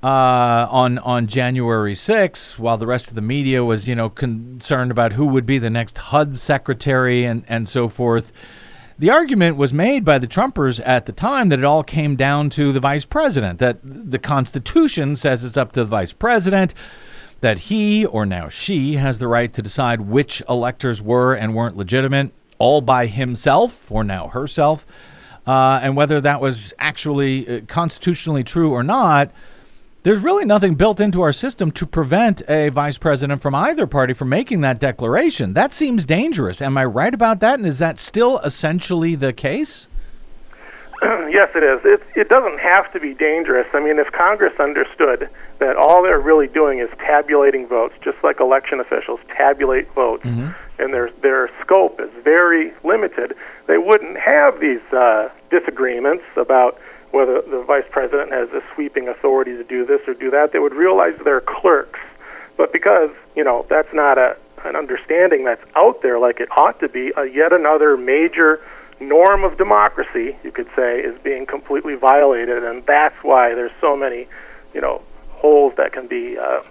[0.03, 4.91] uh, on on January 6th, while the rest of the media was, you know, concerned
[4.91, 8.31] about who would be the next HUD secretary and and so forth.
[8.99, 12.51] The argument was made by the Trumpers at the time that it all came down
[12.51, 16.75] to the vice president, that the Constitution says it's up to the vice president
[17.43, 21.75] that he, or now she, has the right to decide which electors were and weren't
[21.75, 24.85] legitimate all by himself, or now herself.
[25.45, 29.29] Uh, and whether that was actually uh, constitutionally true or not,
[30.03, 34.13] there's really nothing built into our system to prevent a vice president from either party
[34.13, 35.53] from making that declaration.
[35.53, 36.61] That seems dangerous.
[36.61, 37.59] Am I right about that?
[37.59, 39.87] And is that still essentially the case?
[41.29, 41.81] yes, it is.
[41.83, 43.67] It, it doesn't have to be dangerous.
[43.73, 45.29] I mean, if Congress understood
[45.59, 50.51] that all they're really doing is tabulating votes, just like election officials tabulate votes, Mm-hmm.
[50.81, 53.35] and their their scope is very limited,
[53.67, 56.79] they wouldn't have these uh, disagreements about
[57.11, 60.51] whether the vice president has a sweeping authority to do this or do that.
[60.51, 61.99] They would realize they're clerks.
[62.57, 66.79] But because you know that's not a an understanding that's out there like it ought
[66.79, 68.61] to be, a yet another major
[68.99, 73.95] norm of democracy, you could say, is being completely violated, and that's why there's so
[73.95, 74.27] many,
[74.73, 76.63] you know, holes that can be uh,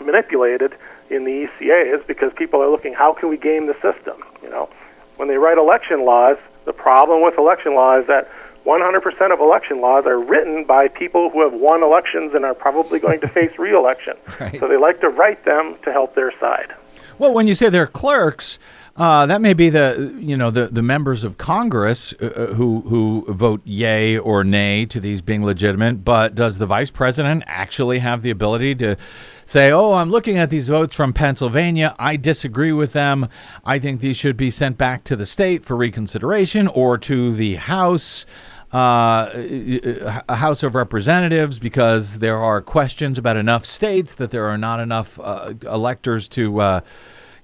[0.00, 0.74] manipulated
[1.10, 4.22] in the ECA is because people are looking how can we game the system.
[4.42, 4.68] You know,
[5.16, 8.30] when they write election laws, the problem with election law is that
[8.64, 12.98] 100% of election laws are written by people who have won elections and are probably
[12.98, 14.14] going to face re-election.
[14.40, 14.58] Right.
[14.58, 16.74] So they like to write them to help their side.
[17.18, 18.58] Well, when you say they're clerks,
[18.96, 22.82] uh, that may be the you know the, the members of Congress uh, uh, who
[22.82, 26.04] who vote yay or nay to these being legitimate.
[26.04, 28.96] But does the vice president actually have the ability to
[29.46, 31.96] say, "Oh, I'm looking at these votes from Pennsylvania.
[31.98, 33.28] I disagree with them.
[33.64, 37.56] I think these should be sent back to the state for reconsideration or to the
[37.56, 38.26] House."
[38.74, 39.30] uh,
[40.28, 44.80] a House of Representatives because there are questions about enough states that there are not
[44.80, 46.80] enough uh, electors to, uh,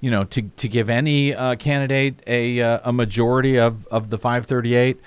[0.01, 4.19] you know, to, to give any uh, candidate a, uh, a majority of, of the
[4.19, 5.01] 538.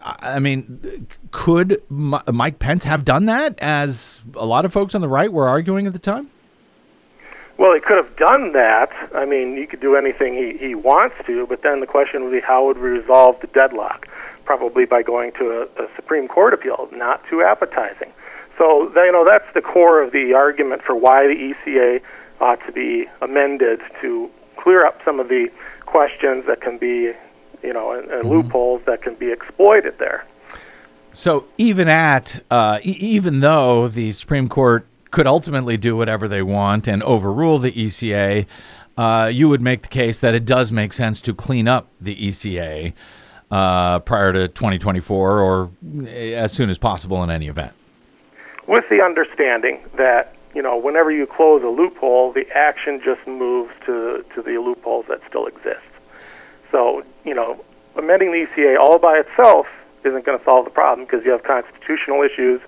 [0.00, 5.08] I mean, could Mike Pence have done that as a lot of folks on the
[5.08, 6.30] right were arguing at the time?
[7.58, 8.90] Well, he could have done that.
[9.14, 12.32] I mean, he could do anything he, he wants to, but then the question would
[12.32, 14.06] be how would we resolve the deadlock?
[14.44, 18.12] Probably by going to a, a Supreme Court appeal, not too appetizing.
[18.58, 22.00] So, you know, that's the core of the argument for why the ECA
[22.42, 25.48] ought to be amended to clear up some of the
[25.86, 27.12] questions that can be,
[27.62, 30.26] you know, and, and loopholes that can be exploited there.
[31.12, 36.42] So even at uh, e- even though the Supreme Court could ultimately do whatever they
[36.42, 38.46] want and overrule the ECA,
[38.96, 42.16] uh, you would make the case that it does make sense to clean up the
[42.16, 42.92] ECA
[43.50, 45.70] uh, prior to 2024 or
[46.08, 47.72] as soon as possible in any event.
[48.66, 53.72] with the understanding that you know whenever you close a loophole, the action just moves
[53.86, 55.86] to to the loopholes that still exist.
[56.70, 57.62] So you know,
[57.96, 59.66] amending the ECA all by itself
[60.04, 62.60] isn't going to solve the problem because you have constitutional issues,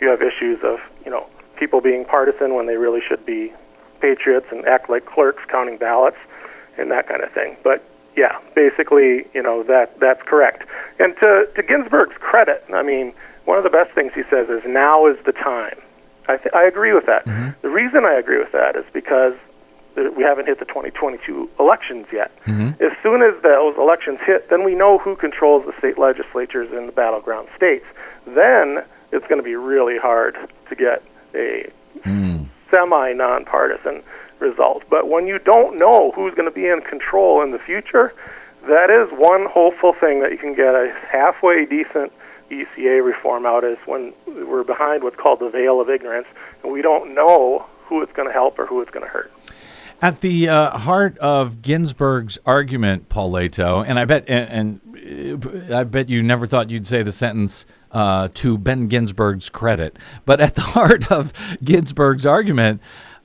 [0.00, 1.26] you have issues of you know
[1.56, 3.52] people being partisan when they really should be
[4.00, 6.16] patriots and act like clerks counting ballots
[6.78, 7.56] and that kind of thing.
[7.62, 7.84] But
[8.16, 10.64] yeah, basically, you know that that's correct.
[10.98, 13.12] And to to Ginsberg's credit, I mean,
[13.44, 15.78] one of the best things he says is now is the time.
[16.28, 17.24] I th- I agree with that.
[17.24, 17.50] Mm-hmm.
[17.62, 19.34] The reason I agree with that is because
[20.16, 22.30] we haven't hit the 2022 elections yet.
[22.46, 22.82] Mm-hmm.
[22.82, 26.86] As soon as those elections hit, then we know who controls the state legislatures in
[26.86, 27.84] the battleground states.
[28.26, 30.36] Then it's going to be really hard
[30.68, 31.02] to get
[31.34, 31.70] a
[32.00, 32.46] mm.
[32.70, 34.02] semi nonpartisan
[34.38, 34.84] result.
[34.88, 38.12] But when you don't know who's going to be in control in the future,
[38.68, 42.12] that is one hopeful thing that you can get a halfway decent
[42.50, 46.26] ECA reform out is when we're behind what's called the veil of ignorance,
[46.62, 49.32] and we don't know who it's going to help or who it's going to hurt.
[50.00, 55.82] At the uh, heart of Ginsberg's argument, Paul Lehto, and I bet, and, and I
[55.84, 60.54] bet you never thought you'd say the sentence uh, to Ben Ginsberg's credit, but at
[60.54, 61.32] the heart of
[61.64, 62.80] Ginsberg's argument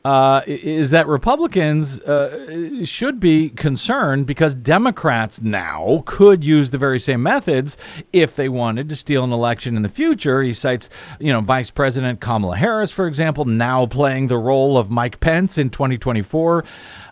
[0.06, 7.00] uh, is that Republicans uh, should be concerned because Democrats now could use the very
[7.00, 7.78] same methods
[8.12, 10.42] if they wanted to steal an election in the future.
[10.42, 10.90] He cites,
[11.20, 15.58] you know, Vice President Kamala Harris, for example, now playing the role of Mike Pence
[15.58, 16.66] in 2024.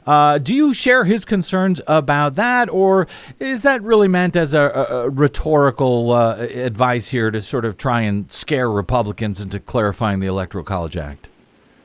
[0.06, 3.08] Uh, do you share his concerns about that, or
[3.40, 8.02] is that really meant as a, a rhetorical uh, advice here to sort of try
[8.02, 11.30] and scare Republicans into clarifying the Electoral College Act?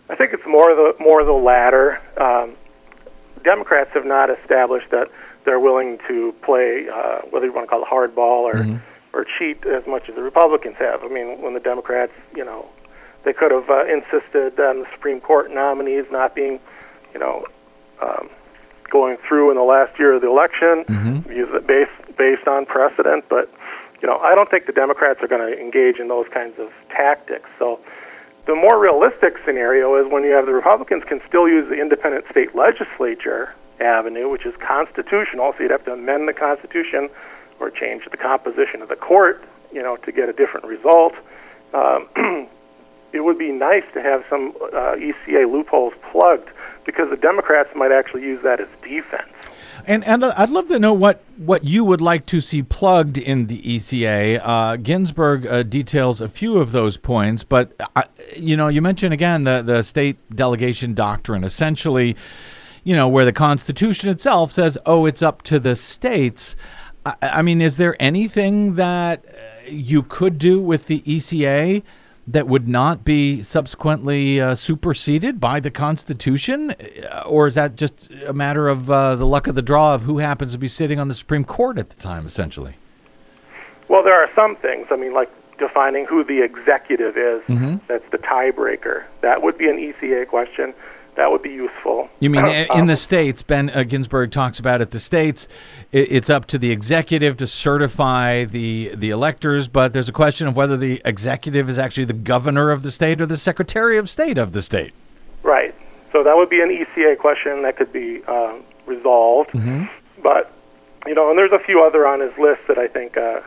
[0.08, 2.00] I think it's more the more the latter.
[2.16, 2.56] Um,
[3.44, 5.08] Democrats have not established that
[5.44, 9.16] they're willing to play, uh, whether you want to call it hardball or Mm-hmm.
[9.16, 11.02] or cheat as much as the Republicans have.
[11.02, 12.68] I mean, when the Democrats, you know,
[13.24, 16.60] they could have uh, insisted on the Supreme Court nominees not being,
[17.14, 17.46] you know,
[18.02, 18.28] um,
[18.90, 20.84] going through in the last year of the election,
[21.30, 23.24] use it based based on precedent.
[23.28, 23.50] But
[24.02, 26.70] you know, I don't think the Democrats are going to engage in those kinds of
[26.90, 27.48] tactics.
[27.58, 27.80] So
[28.46, 32.24] the more realistic scenario is when you have the Republicans can still use the independent
[32.30, 35.52] state legislature avenue, which is constitutional.
[35.56, 37.10] So you'd have to amend the Constitution
[37.58, 39.42] or change the composition of the court,
[39.72, 41.14] you know, to get a different result.
[41.74, 42.08] Um,
[43.12, 46.48] it would be nice to have some uh, ECA loopholes plugged
[46.84, 49.35] because the Democrats might actually use that as defense.
[49.86, 53.46] And and I'd love to know what, what you would like to see plugged in
[53.46, 54.40] the ECA.
[54.42, 58.02] Uh, Ginsberg uh, details a few of those points, but uh,
[58.36, 62.16] you know, you mentioned again the the state delegation doctrine, essentially,
[62.82, 66.56] you know, where the Constitution itself says, "Oh, it's up to the states."
[67.04, 71.84] I, I mean, is there anything that uh, you could do with the ECA?
[72.28, 76.72] That would not be subsequently uh, superseded by the Constitution?
[76.72, 80.02] Uh, Or is that just a matter of uh, the luck of the draw of
[80.02, 82.74] who happens to be sitting on the Supreme Court at the time, essentially?
[83.88, 84.88] Well, there are some things.
[84.90, 87.42] I mean, like defining who the executive is.
[87.88, 89.04] That's the tiebreaker.
[89.22, 90.74] That would be an ECA question.
[91.16, 92.08] That would be useful.
[92.20, 93.42] You mean Uh, i- um, in the states?
[93.42, 94.90] Ben uh, Ginsberg talks about it.
[94.90, 95.48] The states,
[95.92, 100.46] i it's up to the executive to certify the the electors, but there's a question
[100.46, 104.10] of whether the executive is actually the governor of the state or the secretary of
[104.10, 104.92] state of the state.
[105.42, 105.74] Right.
[106.12, 108.54] So that would be an ECA question that could be uh,
[108.86, 109.50] resolved.
[110.22, 110.50] But,
[111.06, 113.40] you know, and there's a few other on his list that I think uh,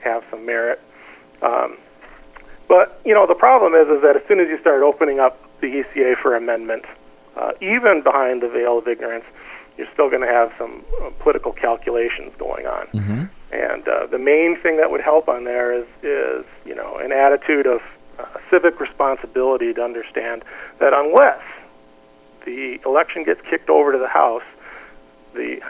[0.00, 0.80] have some merit.
[1.42, 1.76] Um,
[2.68, 5.47] but, you know, the problem is, is that as soon as you start opening up
[5.60, 6.84] the ECA for amendment,
[7.36, 9.24] uh, even behind the veil of ignorance,
[9.76, 12.88] you're still going to have some uh, political calculations going on.
[13.52, 17.12] And uh, the main thing that would help on there is, is you know, an
[17.12, 17.80] attitude of
[18.18, 20.42] uh, civic responsibility to understand
[20.80, 21.40] that unless
[22.44, 24.42] the election gets kicked over to the House,
[25.34, 25.60] the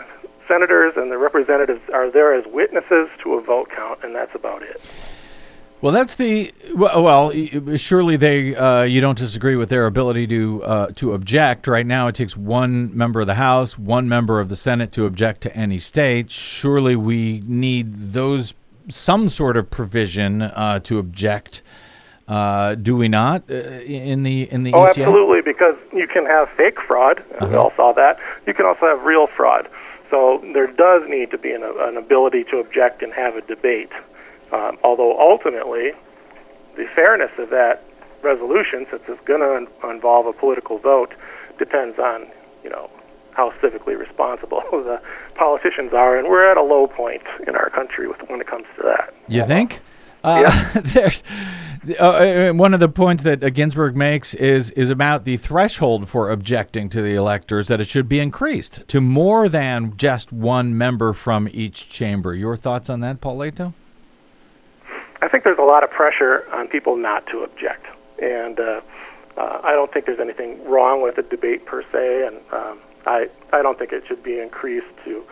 [0.49, 4.63] senators and the representatives are there as witnesses to a vote count, and that's about
[4.63, 4.81] it.
[5.81, 7.33] Well, that's the well.
[7.77, 11.69] surely they uh, you don't disagree with their ability to uh, to object.
[11.69, 15.07] Right now, it takes one member of the House, one member of the Senate to
[15.07, 16.31] object to any state.
[16.33, 18.55] Surely we need those
[18.89, 21.63] some sort of provision uh, to object.
[22.27, 24.89] Uh, do we not uh, in the in the Oh, ECA?
[24.89, 28.19] absolutely, because you can have fake fraud, and we all saw that.
[28.47, 29.69] You can also have real fraud.
[30.11, 33.91] So there does need to be an, an ability to object and have a debate.
[34.53, 35.93] Um, although ultimately,
[36.77, 37.85] the fairness of that
[38.23, 41.15] resolution, since it's going to involve a political vote,
[41.59, 42.27] depends on
[42.63, 42.91] you know
[43.33, 45.01] how civically responsible the
[45.35, 48.67] politicians are, and we're at a low point in our country with, when it comes
[48.77, 49.15] to that.
[49.29, 49.81] You think?
[50.25, 51.23] Uh, there's
[51.99, 56.09] uh, uh, one of the points that uh, Ginsberg makes is is about the threshold
[56.09, 60.77] for objecting to the electors that it should be increased to more than just one
[60.77, 62.35] member from each chamber.
[62.35, 63.73] Your thoughts on that, Paul Lehto?
[65.21, 67.87] I think there's a lot of pressure on people not to object,
[68.23, 68.81] and uh,
[69.37, 73.29] uh, I don't think there's anything wrong with a debate per se, and um, I
[73.53, 75.25] I don't think it should be increased to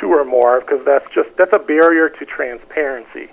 [0.00, 3.30] two or more because that's just that's a barrier to transparency.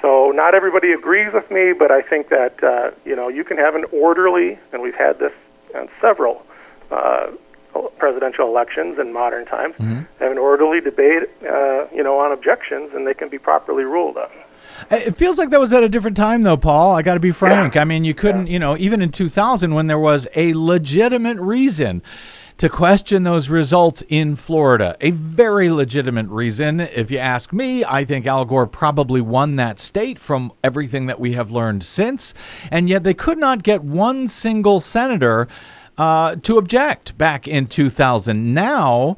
[0.00, 3.56] So not everybody agrees with me, but I think that uh, you know you can
[3.56, 5.32] have an orderly, and we've had this
[5.76, 6.44] on several
[6.90, 7.30] uh,
[7.98, 9.76] presidential elections in modern times.
[10.18, 14.16] Have an orderly debate, uh, you know, on objections, and they can be properly ruled
[14.16, 14.28] on.
[14.90, 16.92] It feels like that was at a different time, though, Paul.
[16.92, 17.76] I got to be frank.
[17.76, 22.02] I mean, you couldn't, you know, even in 2000 when there was a legitimate reason
[22.58, 26.80] to question those results in Florida, a very legitimate reason.
[26.80, 31.18] If you ask me, I think Al Gore probably won that state from everything that
[31.18, 32.34] we have learned since.
[32.70, 35.48] And yet they could not get one single senator
[35.98, 38.54] uh, to object back in 2000.
[38.54, 39.16] Now,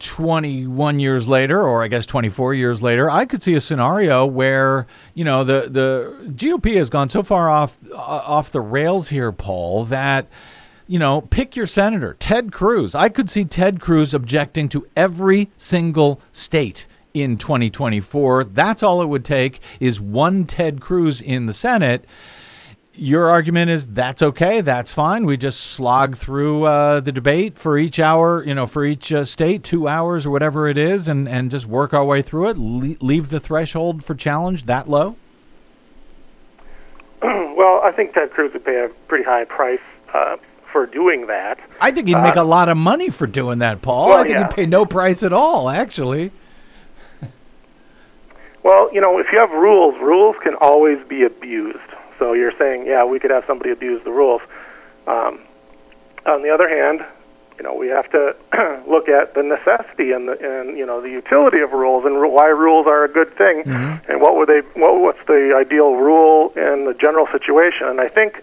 [0.00, 4.86] 21 years later, or I guess 24 years later, I could see a scenario where
[5.14, 9.30] you know the the GOP has gone so far off uh, off the rails here,
[9.30, 10.26] Paul, that
[10.90, 12.96] you know, pick your senator, Ted Cruz.
[12.96, 18.42] I could see Ted Cruz objecting to every single state in 2024.
[18.42, 22.04] That's all it would take is one Ted Cruz in the Senate.
[23.00, 25.24] Your argument is that's okay, that's fine.
[25.24, 29.24] We just slog through uh, the debate for each hour, you know, for each uh,
[29.24, 32.58] state, two hours or whatever it is, and, and just work our way through it.
[32.58, 35.16] Le- leave the threshold for challenge that low.
[37.22, 39.80] well, I think Ted Cruz would pay a pretty high price
[40.12, 40.36] uh,
[40.70, 41.58] for doing that.
[41.80, 44.10] I think he'd make a lot of money for doing that, Paul.
[44.10, 44.46] well, I think yeah.
[44.46, 46.32] he'd pay no price at all, actually.
[48.62, 51.78] Well, you know, if you have rules, rules can always be abused.
[52.20, 54.42] So you're saying, yeah, we could have somebody abuse the rules.
[55.08, 55.40] Um,
[56.26, 57.04] on the other hand,
[57.56, 58.36] you know, we have to
[58.88, 62.46] look at the necessity and the and you know the utility of rules and why
[62.46, 63.64] rules are a good thing,
[64.08, 67.88] and what would they what what's the ideal rule in the general situation.
[67.88, 68.42] And I think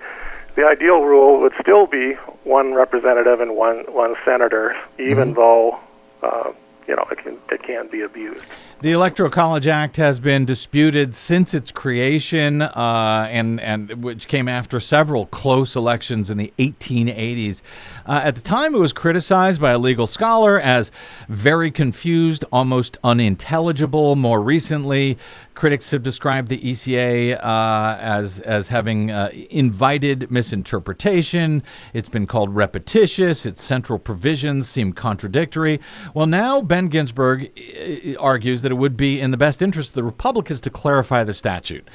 [0.55, 2.13] the ideal rule would still be
[2.43, 5.79] one representative and one one senator, even though
[6.23, 6.51] uh,
[6.87, 8.43] you know it can it can be abused.
[8.79, 14.47] The Electoral College Act has been disputed since its creation, uh, and and which came
[14.47, 17.63] after several close elections in the 1880s.
[18.05, 20.91] Uh, at the time, it was criticized by a legal scholar as
[21.27, 24.15] very confused, almost unintelligible.
[24.15, 25.17] More recently,
[25.55, 31.63] critics have described the ECA uh, as as having uh, invited misinterpretation.
[31.95, 33.43] It's been called repetitious.
[33.43, 35.79] Its central provisions seem contradictory.
[36.13, 39.95] Well, now Ben Ginsberg uh, argues that it would be in the best interest of
[39.95, 41.87] the Republicans to clarify the statute.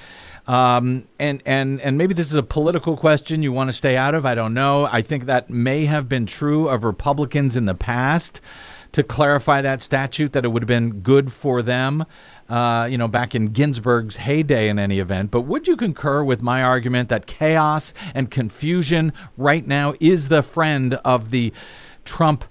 [0.46, 4.14] Um, and and and maybe this is a political question you want to stay out
[4.14, 4.24] of.
[4.24, 4.86] I don't know.
[4.90, 8.40] I think that may have been true of Republicans in the past
[8.92, 12.06] to clarify that statute that it would have been good for them.
[12.48, 15.30] Uh, you know, back in Ginsberg's heyday, in any event.
[15.30, 20.42] But would you concur with my argument that chaos and confusion right now is the
[20.42, 21.52] friend of the
[22.06, 22.46] Trump?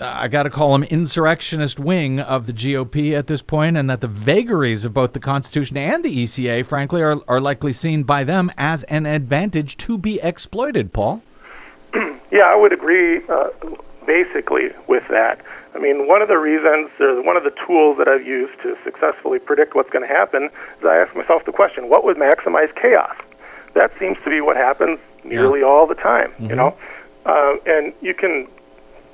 [0.00, 4.00] I got to call him insurrectionist wing of the GOP at this point, and that
[4.00, 8.24] the vagaries of both the Constitution and the ECA, frankly, are, are likely seen by
[8.24, 11.22] them as an advantage to be exploited, Paul.
[12.32, 13.48] Yeah, I would agree uh,
[14.06, 15.44] basically with that.
[15.74, 18.76] I mean, one of the reasons, or one of the tools that I've used to
[18.84, 22.72] successfully predict what's going to happen is I ask myself the question, what would maximize
[22.80, 23.16] chaos?
[23.74, 26.76] That seems to be what happens nearly all the time, you know?
[27.26, 28.46] Uh, and you can,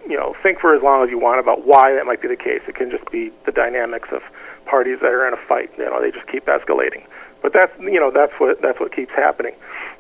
[0.09, 2.37] you know, think for as long as you want about why that might be the
[2.37, 2.63] case.
[2.69, 4.23] It can just be the dynamics of
[4.65, 5.71] parties that are in a fight.
[5.79, 7.05] You know, they just keep escalating.
[7.43, 9.55] But that's, you know, that's what that's what keeps happening.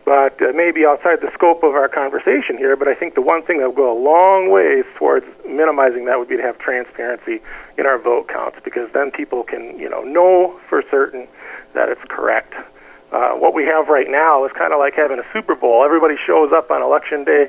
[0.04, 3.42] But uh, maybe outside the scope of our conversation here, but I think the one
[3.42, 7.42] thing that would go a long ways towards minimizing that would be to have transparency
[7.76, 11.26] in our vote counts, because then people can, you know, know for certain
[11.74, 12.54] that it's correct.
[13.12, 15.84] Uh, what we have right now is kind of like having a Super Bowl.
[15.84, 17.48] Everybody shows up on election day,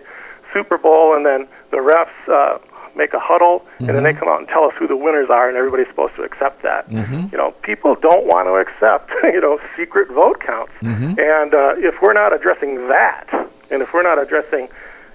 [0.53, 2.59] Super Bowl, and then the refs uh,
[2.95, 5.47] make a huddle, and then they come out and tell us who the winners are,
[5.47, 6.89] and everybody's supposed to accept that.
[7.31, 10.73] You know, people don't want to accept, you know, secret vote counts.
[11.19, 13.27] And uh, if we're not addressing that,
[13.69, 14.67] and if we're not addressing,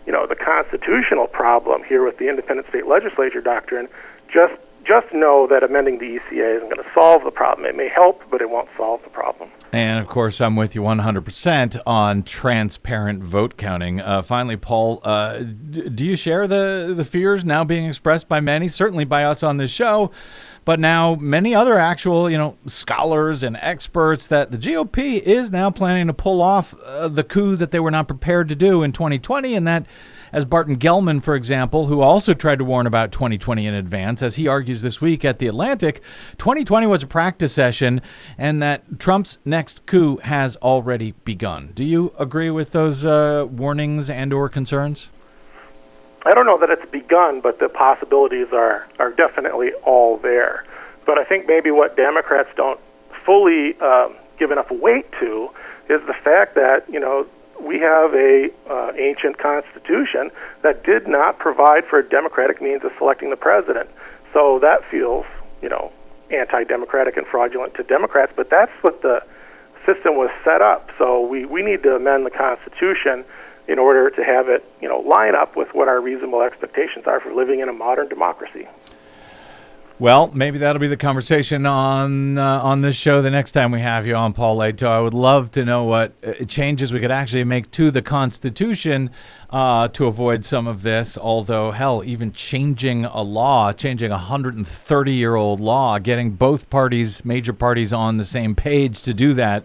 [0.07, 3.89] you know, the constitutional problem here with the independent state legislature doctrine,
[4.33, 4.55] just
[4.85, 7.67] just know that amending the ECA isn't going to solve the problem.
[7.67, 9.51] It may help, but it won't solve the problem.
[9.73, 14.01] And of course, I'm with you 100% on transparent vote counting.
[14.01, 18.41] Uh, finally, Paul, uh, d- do you share the, the fears now being expressed by
[18.41, 20.11] many, certainly by us on this show,
[20.65, 25.71] but now many other actual, you know, scholars and experts that the GOP is now
[25.71, 28.93] planning to pull off uh, the coup that they were not prepared to do in
[28.93, 29.87] 2020, and that
[30.33, 34.37] as Barton Gellman, for example, who also tried to warn about 2020 in advance, as
[34.37, 36.03] he argues this week at The Atlantic,
[36.39, 38.01] 2020 was a practice session
[38.39, 41.73] and that Trump's next coup has already begun.
[41.75, 45.09] Do you agree with those uh, warnings and or concerns?
[46.25, 50.65] I don't know that it's begun, but the possibilities are are definitely all there.
[51.05, 52.79] But I think maybe what Democrats don't
[53.27, 55.51] fully um, give enough weight to
[55.89, 57.27] is the fact that you know
[57.63, 60.31] we have a uh, ancient constitution
[60.63, 63.89] that did not provide for a democratic means of selecting the president.
[64.33, 65.27] So that feels
[65.61, 65.93] you know
[66.31, 68.33] anti-democratic and fraudulent to Democrats.
[68.35, 69.23] But that's what the
[69.87, 70.91] system was set up.
[70.99, 73.25] So we we need to amend the constitution
[73.69, 77.21] in order to have it, you know, line up with what our reasonable expectations are
[77.21, 78.67] for living in a modern democracy.
[80.03, 83.79] Well, maybe that'll be the conversation on uh, on this show the next time we
[83.83, 84.89] have you on, Paul Lehto.
[84.89, 89.13] I would love to know what uh, changes we could actually make to the Constitution
[89.51, 91.17] uh, to avoid some of this.
[91.17, 97.25] Although, hell, even changing a law, changing a 130 year old law, getting both parties,
[97.25, 99.65] major parties, on the same page to do that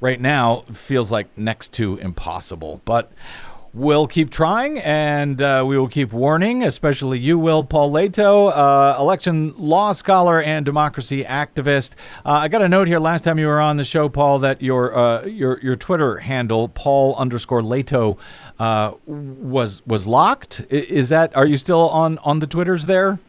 [0.00, 2.82] right now feels like next to impossible.
[2.84, 3.12] But
[3.72, 7.62] We'll keep trying and uh, we will keep warning, especially you, Will.
[7.62, 11.94] Paul Lehto, uh, election law scholar and democracy activist.
[12.26, 14.60] Uh, I got a note here last time you were on the show, Paul, that
[14.60, 18.18] your uh, your your Twitter handle, Paul underscore Lehto,
[18.58, 20.64] uh, was was locked.
[20.68, 21.36] Is that?
[21.36, 23.20] Are you still on on the Twitters there?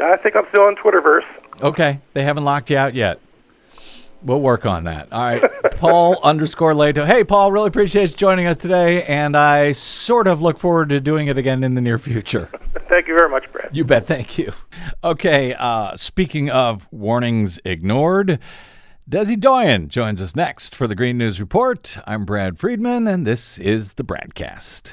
[0.00, 1.26] I think I'm still on Twitterverse.
[1.62, 3.18] Okay, they haven't locked you out yet.
[4.22, 5.08] We'll work on that.
[5.12, 5.44] All right,
[5.76, 7.06] Paul underscore Lehto.
[7.06, 11.00] Hey, Paul, really appreciate you joining us today, and I sort of look forward to
[11.00, 12.50] doing it again in the near future.
[12.88, 13.70] Thank you very much, Brad.
[13.72, 14.06] You bet.
[14.06, 14.52] Thank you.
[15.02, 18.38] Okay, uh, speaking of warnings ignored,
[19.08, 21.96] Desi Doyen joins us next for the Green News Report.
[22.06, 24.92] I'm Brad Friedman, and this is the Bradcast.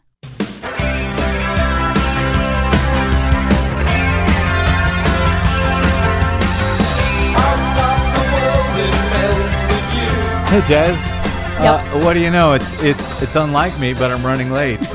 [10.51, 10.97] Hey, Des.
[11.63, 12.51] Uh, what do you know?
[12.51, 14.79] It's it's it's unlike me, but I'm running late.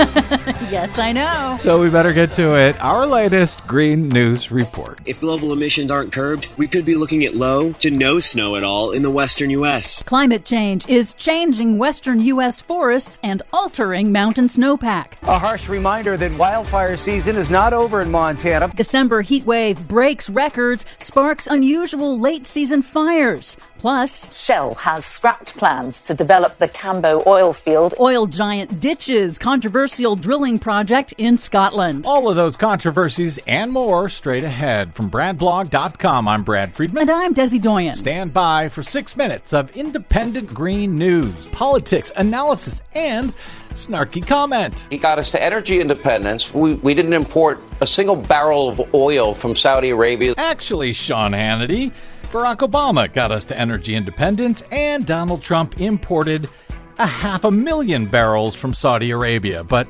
[0.68, 1.56] Yes, I know.
[1.56, 2.76] so we better get to it.
[2.80, 4.98] Our latest Green News Report.
[5.06, 8.64] If global emissions aren't curbed, we could be looking at low to no snow at
[8.64, 10.02] all in the western U.S.
[10.02, 12.60] Climate change is changing western U.S.
[12.60, 15.12] forests and altering mountain snowpack.
[15.22, 18.68] A harsh reminder that wildfire season is not over in Montana.
[18.74, 23.56] December heat wave breaks records, sparks unusual late season fires.
[23.78, 27.94] Plus, Shell has scrapped plans to develop the Cambo oil field.
[28.00, 32.06] oil giant ditches controversial drilling project in Scotland.
[32.06, 36.28] All of those controversies and more straight ahead from BradBlog.com.
[36.28, 37.02] I'm Brad Friedman.
[37.02, 37.94] And I'm Desi Doyen.
[37.94, 43.32] Stand by for six minutes of independent green news, politics, analysis, and
[43.70, 44.86] snarky comment.
[44.90, 46.52] He got us to energy independence.
[46.52, 50.34] We, we didn't import a single barrel of oil from Saudi Arabia.
[50.38, 51.92] Actually, Sean Hannity,
[52.32, 56.50] Barack Obama got us to energy independence, and Donald Trump imported
[56.98, 59.64] a half a million barrels from Saudi Arabia.
[59.64, 59.86] But,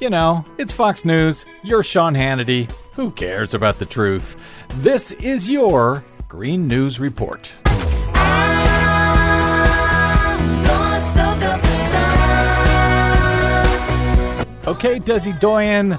[0.00, 1.44] you know, it's Fox News.
[1.62, 2.70] You're Sean Hannity.
[2.94, 4.36] Who cares about the truth?
[4.76, 7.52] This is your Green News Report.
[14.66, 15.96] Okay, Desi Doyen,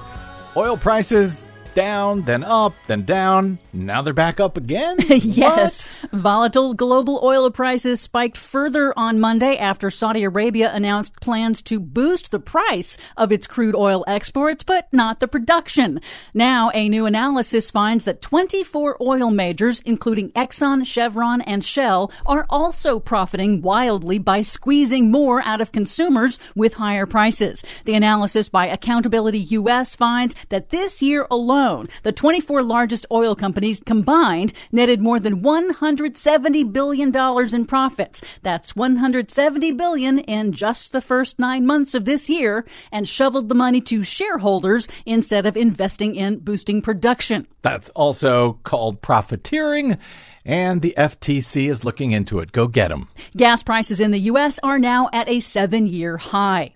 [0.57, 3.59] oil prices down, then up, then down.
[3.71, 4.97] Now they're back up again?
[5.09, 5.87] yes.
[6.11, 12.31] Volatile global oil prices spiked further on Monday after Saudi Arabia announced plans to boost
[12.31, 16.01] the price of its crude oil exports, but not the production.
[16.33, 22.47] Now, a new analysis finds that 24 oil majors, including Exxon, Chevron, and Shell, are
[22.49, 27.63] also profiting wildly by squeezing more out of consumers with higher prices.
[27.85, 31.66] The analysis by Accountability US finds that this year alone,
[32.03, 38.21] the 24 largest oil companies combined netted more than 170 billion dollars in profits.
[38.43, 43.55] That's 170 billion in just the first 9 months of this year and shoveled the
[43.55, 47.47] money to shareholders instead of investing in boosting production.
[47.61, 49.97] That's also called profiteering,
[50.45, 52.51] and the FTC is looking into it.
[52.51, 53.09] Go get them.
[53.35, 54.59] Gas prices in the U.S.
[54.63, 56.73] are now at a seven year high.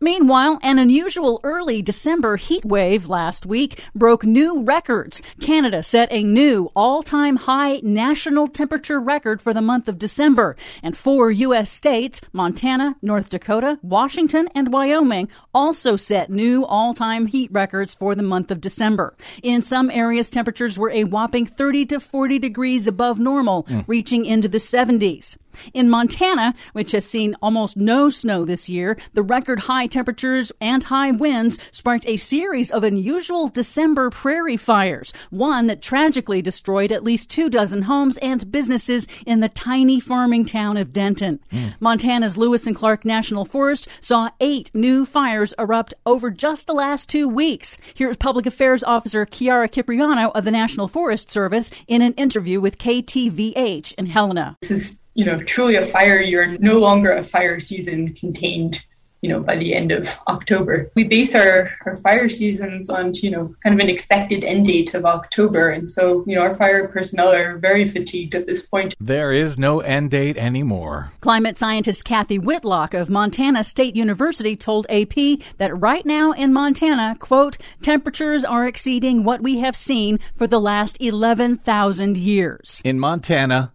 [0.00, 5.22] Meanwhile, an unusual early December heat wave last week broke new records.
[5.40, 10.56] Canada set a new all time high national temperature record for the month of December.
[10.82, 11.70] And four U.S.
[11.70, 18.14] states, Montana, North Dakota, Washington, and Wyoming, also set new all time heat records for
[18.14, 19.14] the month of December.
[19.42, 23.80] In some areas, temperatures were a whopping 30 to 40 degrees above normal, hmm.
[23.86, 25.36] reaching into the 70s.
[25.74, 30.84] In Montana, which has seen almost no snow this year, the record high temperatures and
[30.84, 37.04] high winds sparked a series of unusual December prairie fires, one that tragically destroyed at
[37.04, 41.40] least two dozen homes and businesses in the tiny farming town of Denton.
[41.50, 41.68] Hmm.
[41.80, 47.08] Montana's Lewis and Clark National Forest saw eight new fires erupt over just the last
[47.08, 47.78] two weeks.
[47.94, 52.78] Here's Public Affairs Officer Chiara Cipriano of the National Forest Service in an interview with
[52.78, 54.56] KTVH in Helena.
[54.62, 58.82] This is, you know, truly a fire year, no longer a fire season contained
[59.22, 60.90] you know, by the end of October.
[60.96, 64.94] We base our, our fire seasons on, you know, kind of an expected end date
[64.94, 65.68] of October.
[65.68, 68.94] And so, you know, our fire personnel are very fatigued at this point.
[69.00, 71.12] There is no end date anymore.
[71.20, 75.14] Climate scientist Kathy Whitlock of Montana State University told AP
[75.58, 80.60] that right now in Montana, quote, temperatures are exceeding what we have seen for the
[80.60, 82.82] last 11,000 years.
[82.84, 83.72] In Montana,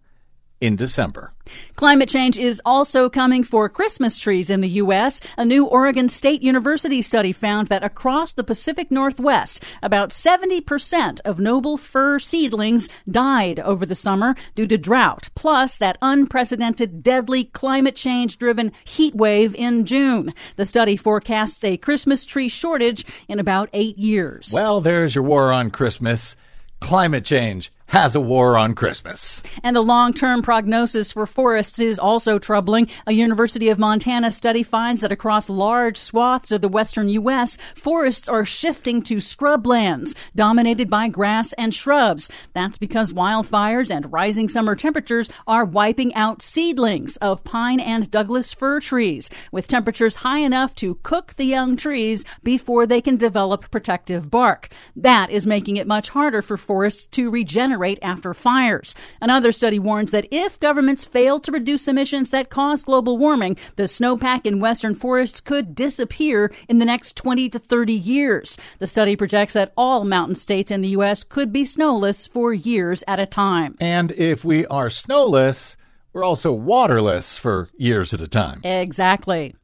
[0.60, 1.32] in December.
[1.76, 5.20] Climate change is also coming for Christmas trees in the U.S.
[5.36, 11.38] A new Oregon State University study found that across the Pacific Northwest, about 70% of
[11.38, 17.96] noble fir seedlings died over the summer due to drought, plus that unprecedented deadly climate
[17.96, 20.34] change driven heat wave in June.
[20.56, 24.50] The study forecasts a Christmas tree shortage in about eight years.
[24.52, 26.36] Well, there's your war on Christmas.
[26.80, 29.42] Climate change has a war on Christmas.
[29.62, 32.86] And the long term prognosis for forests is also troubling.
[33.06, 38.28] A University of Montana study finds that across large swaths of the western U.S., forests
[38.28, 42.30] are shifting to scrublands dominated by grass and shrubs.
[42.52, 48.52] That's because wildfires and rising summer temperatures are wiping out seedlings of pine and Douglas
[48.52, 53.70] fir trees, with temperatures high enough to cook the young trees before they can develop
[53.70, 54.68] protective bark.
[54.94, 58.94] That is making it much harder for forests to regenerate after fires.
[59.20, 63.84] Another study warns that if governments fail to reduce emissions that cause global warming, the
[63.84, 68.56] snowpack in western forests could disappear in the next 20 to 30 years.
[68.78, 71.24] The study projects that all mountain states in the U.S.
[71.24, 73.76] could be snowless for years at a time.
[73.80, 75.76] And if we are snowless,
[76.12, 78.60] we're also waterless for years at a time.
[78.64, 79.54] Exactly.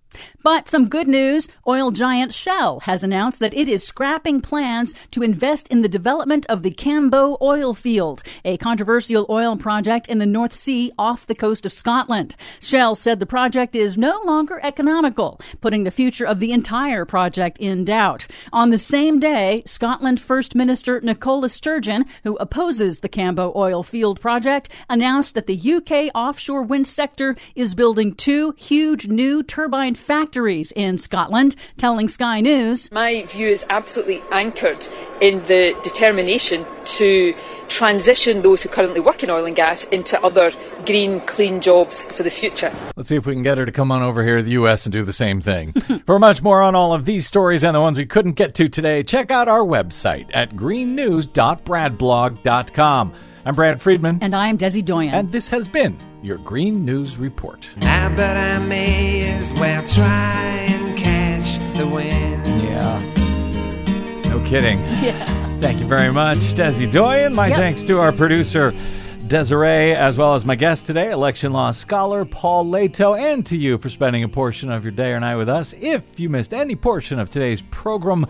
[0.43, 5.23] But some good news oil giant Shell has announced that it is scrapping plans to
[5.23, 10.27] invest in the development of the Cambo oil field, a controversial oil project in the
[10.27, 12.37] North Sea off the coast of Scotland.
[12.61, 17.59] Shell said the project is no longer economical, putting the future of the entire project
[17.59, 18.27] in doubt.
[18.53, 24.21] On the same day, Scotland First Minister Nicola Sturgeon, who opposes the Cambo oil field
[24.21, 30.71] project, announced that the UK offshore wind sector is building two huge new turbine factories
[30.73, 32.91] in Scotland, telling Sky News.
[32.93, 34.87] My view is absolutely anchored
[35.21, 37.35] in the determination to
[37.69, 40.53] transition those who currently work in oil and gas into other
[40.85, 42.71] green, clean jobs for the future.
[42.97, 44.87] Let's see if we can get her to come on over here to the U.S.
[44.87, 45.73] and do the same thing.
[46.07, 48.69] for much more on all of these stories and the ones we couldn't get to
[48.69, 53.15] today, check out our website at greennews.bradblog.com.
[53.47, 54.19] I'm Brad Friedman.
[54.23, 55.15] And I'm Desi Doyen.
[55.15, 57.69] And this has been your Green News Report.
[57.83, 62.47] I bet I may as well try and catch the wind.
[62.63, 62.99] Yeah.
[64.31, 64.79] No kidding.
[65.05, 65.43] Yeah.
[65.61, 67.35] Thank you very much, Desi Doyen.
[67.35, 67.57] My Yep.
[67.59, 68.75] thanks to our producer,
[69.27, 73.79] Desiree, as well as my guest today, election law scholar Paul Lehto, and to you
[73.79, 75.75] for spending a portion of your day or night with us.
[75.81, 78.27] If you missed any portion of today's program,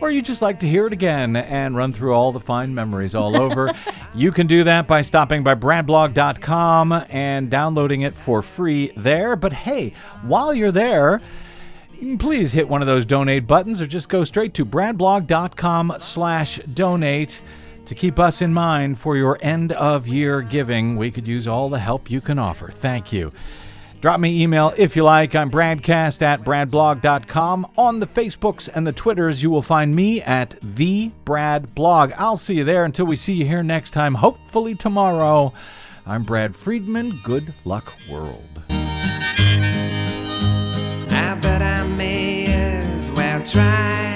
[0.00, 3.14] or you just like to hear it again and run through all the fine memories
[3.14, 3.74] all over,
[4.14, 9.34] you can do that by stopping by bradblog.com and downloading it for free there.
[9.34, 11.20] But hey, while you're there,
[12.20, 17.42] please hit one of those donate buttons or just go straight to bradblog.com slash donate
[17.86, 21.68] to keep us in mind for your end of year giving we could use all
[21.68, 22.68] the help you can offer.
[22.68, 23.32] Thank you.
[24.00, 25.34] Drop me email if you like.
[25.34, 30.56] I'm bradcast at bradblog.com on the facebooks and the twitters you will find me at
[30.62, 32.12] the brad blog.
[32.16, 35.52] I'll see you there until we see you here next time hopefully tomorrow.
[36.06, 37.18] I'm brad friedman.
[37.24, 38.62] Good luck world.
[41.08, 44.15] I bet I may as well try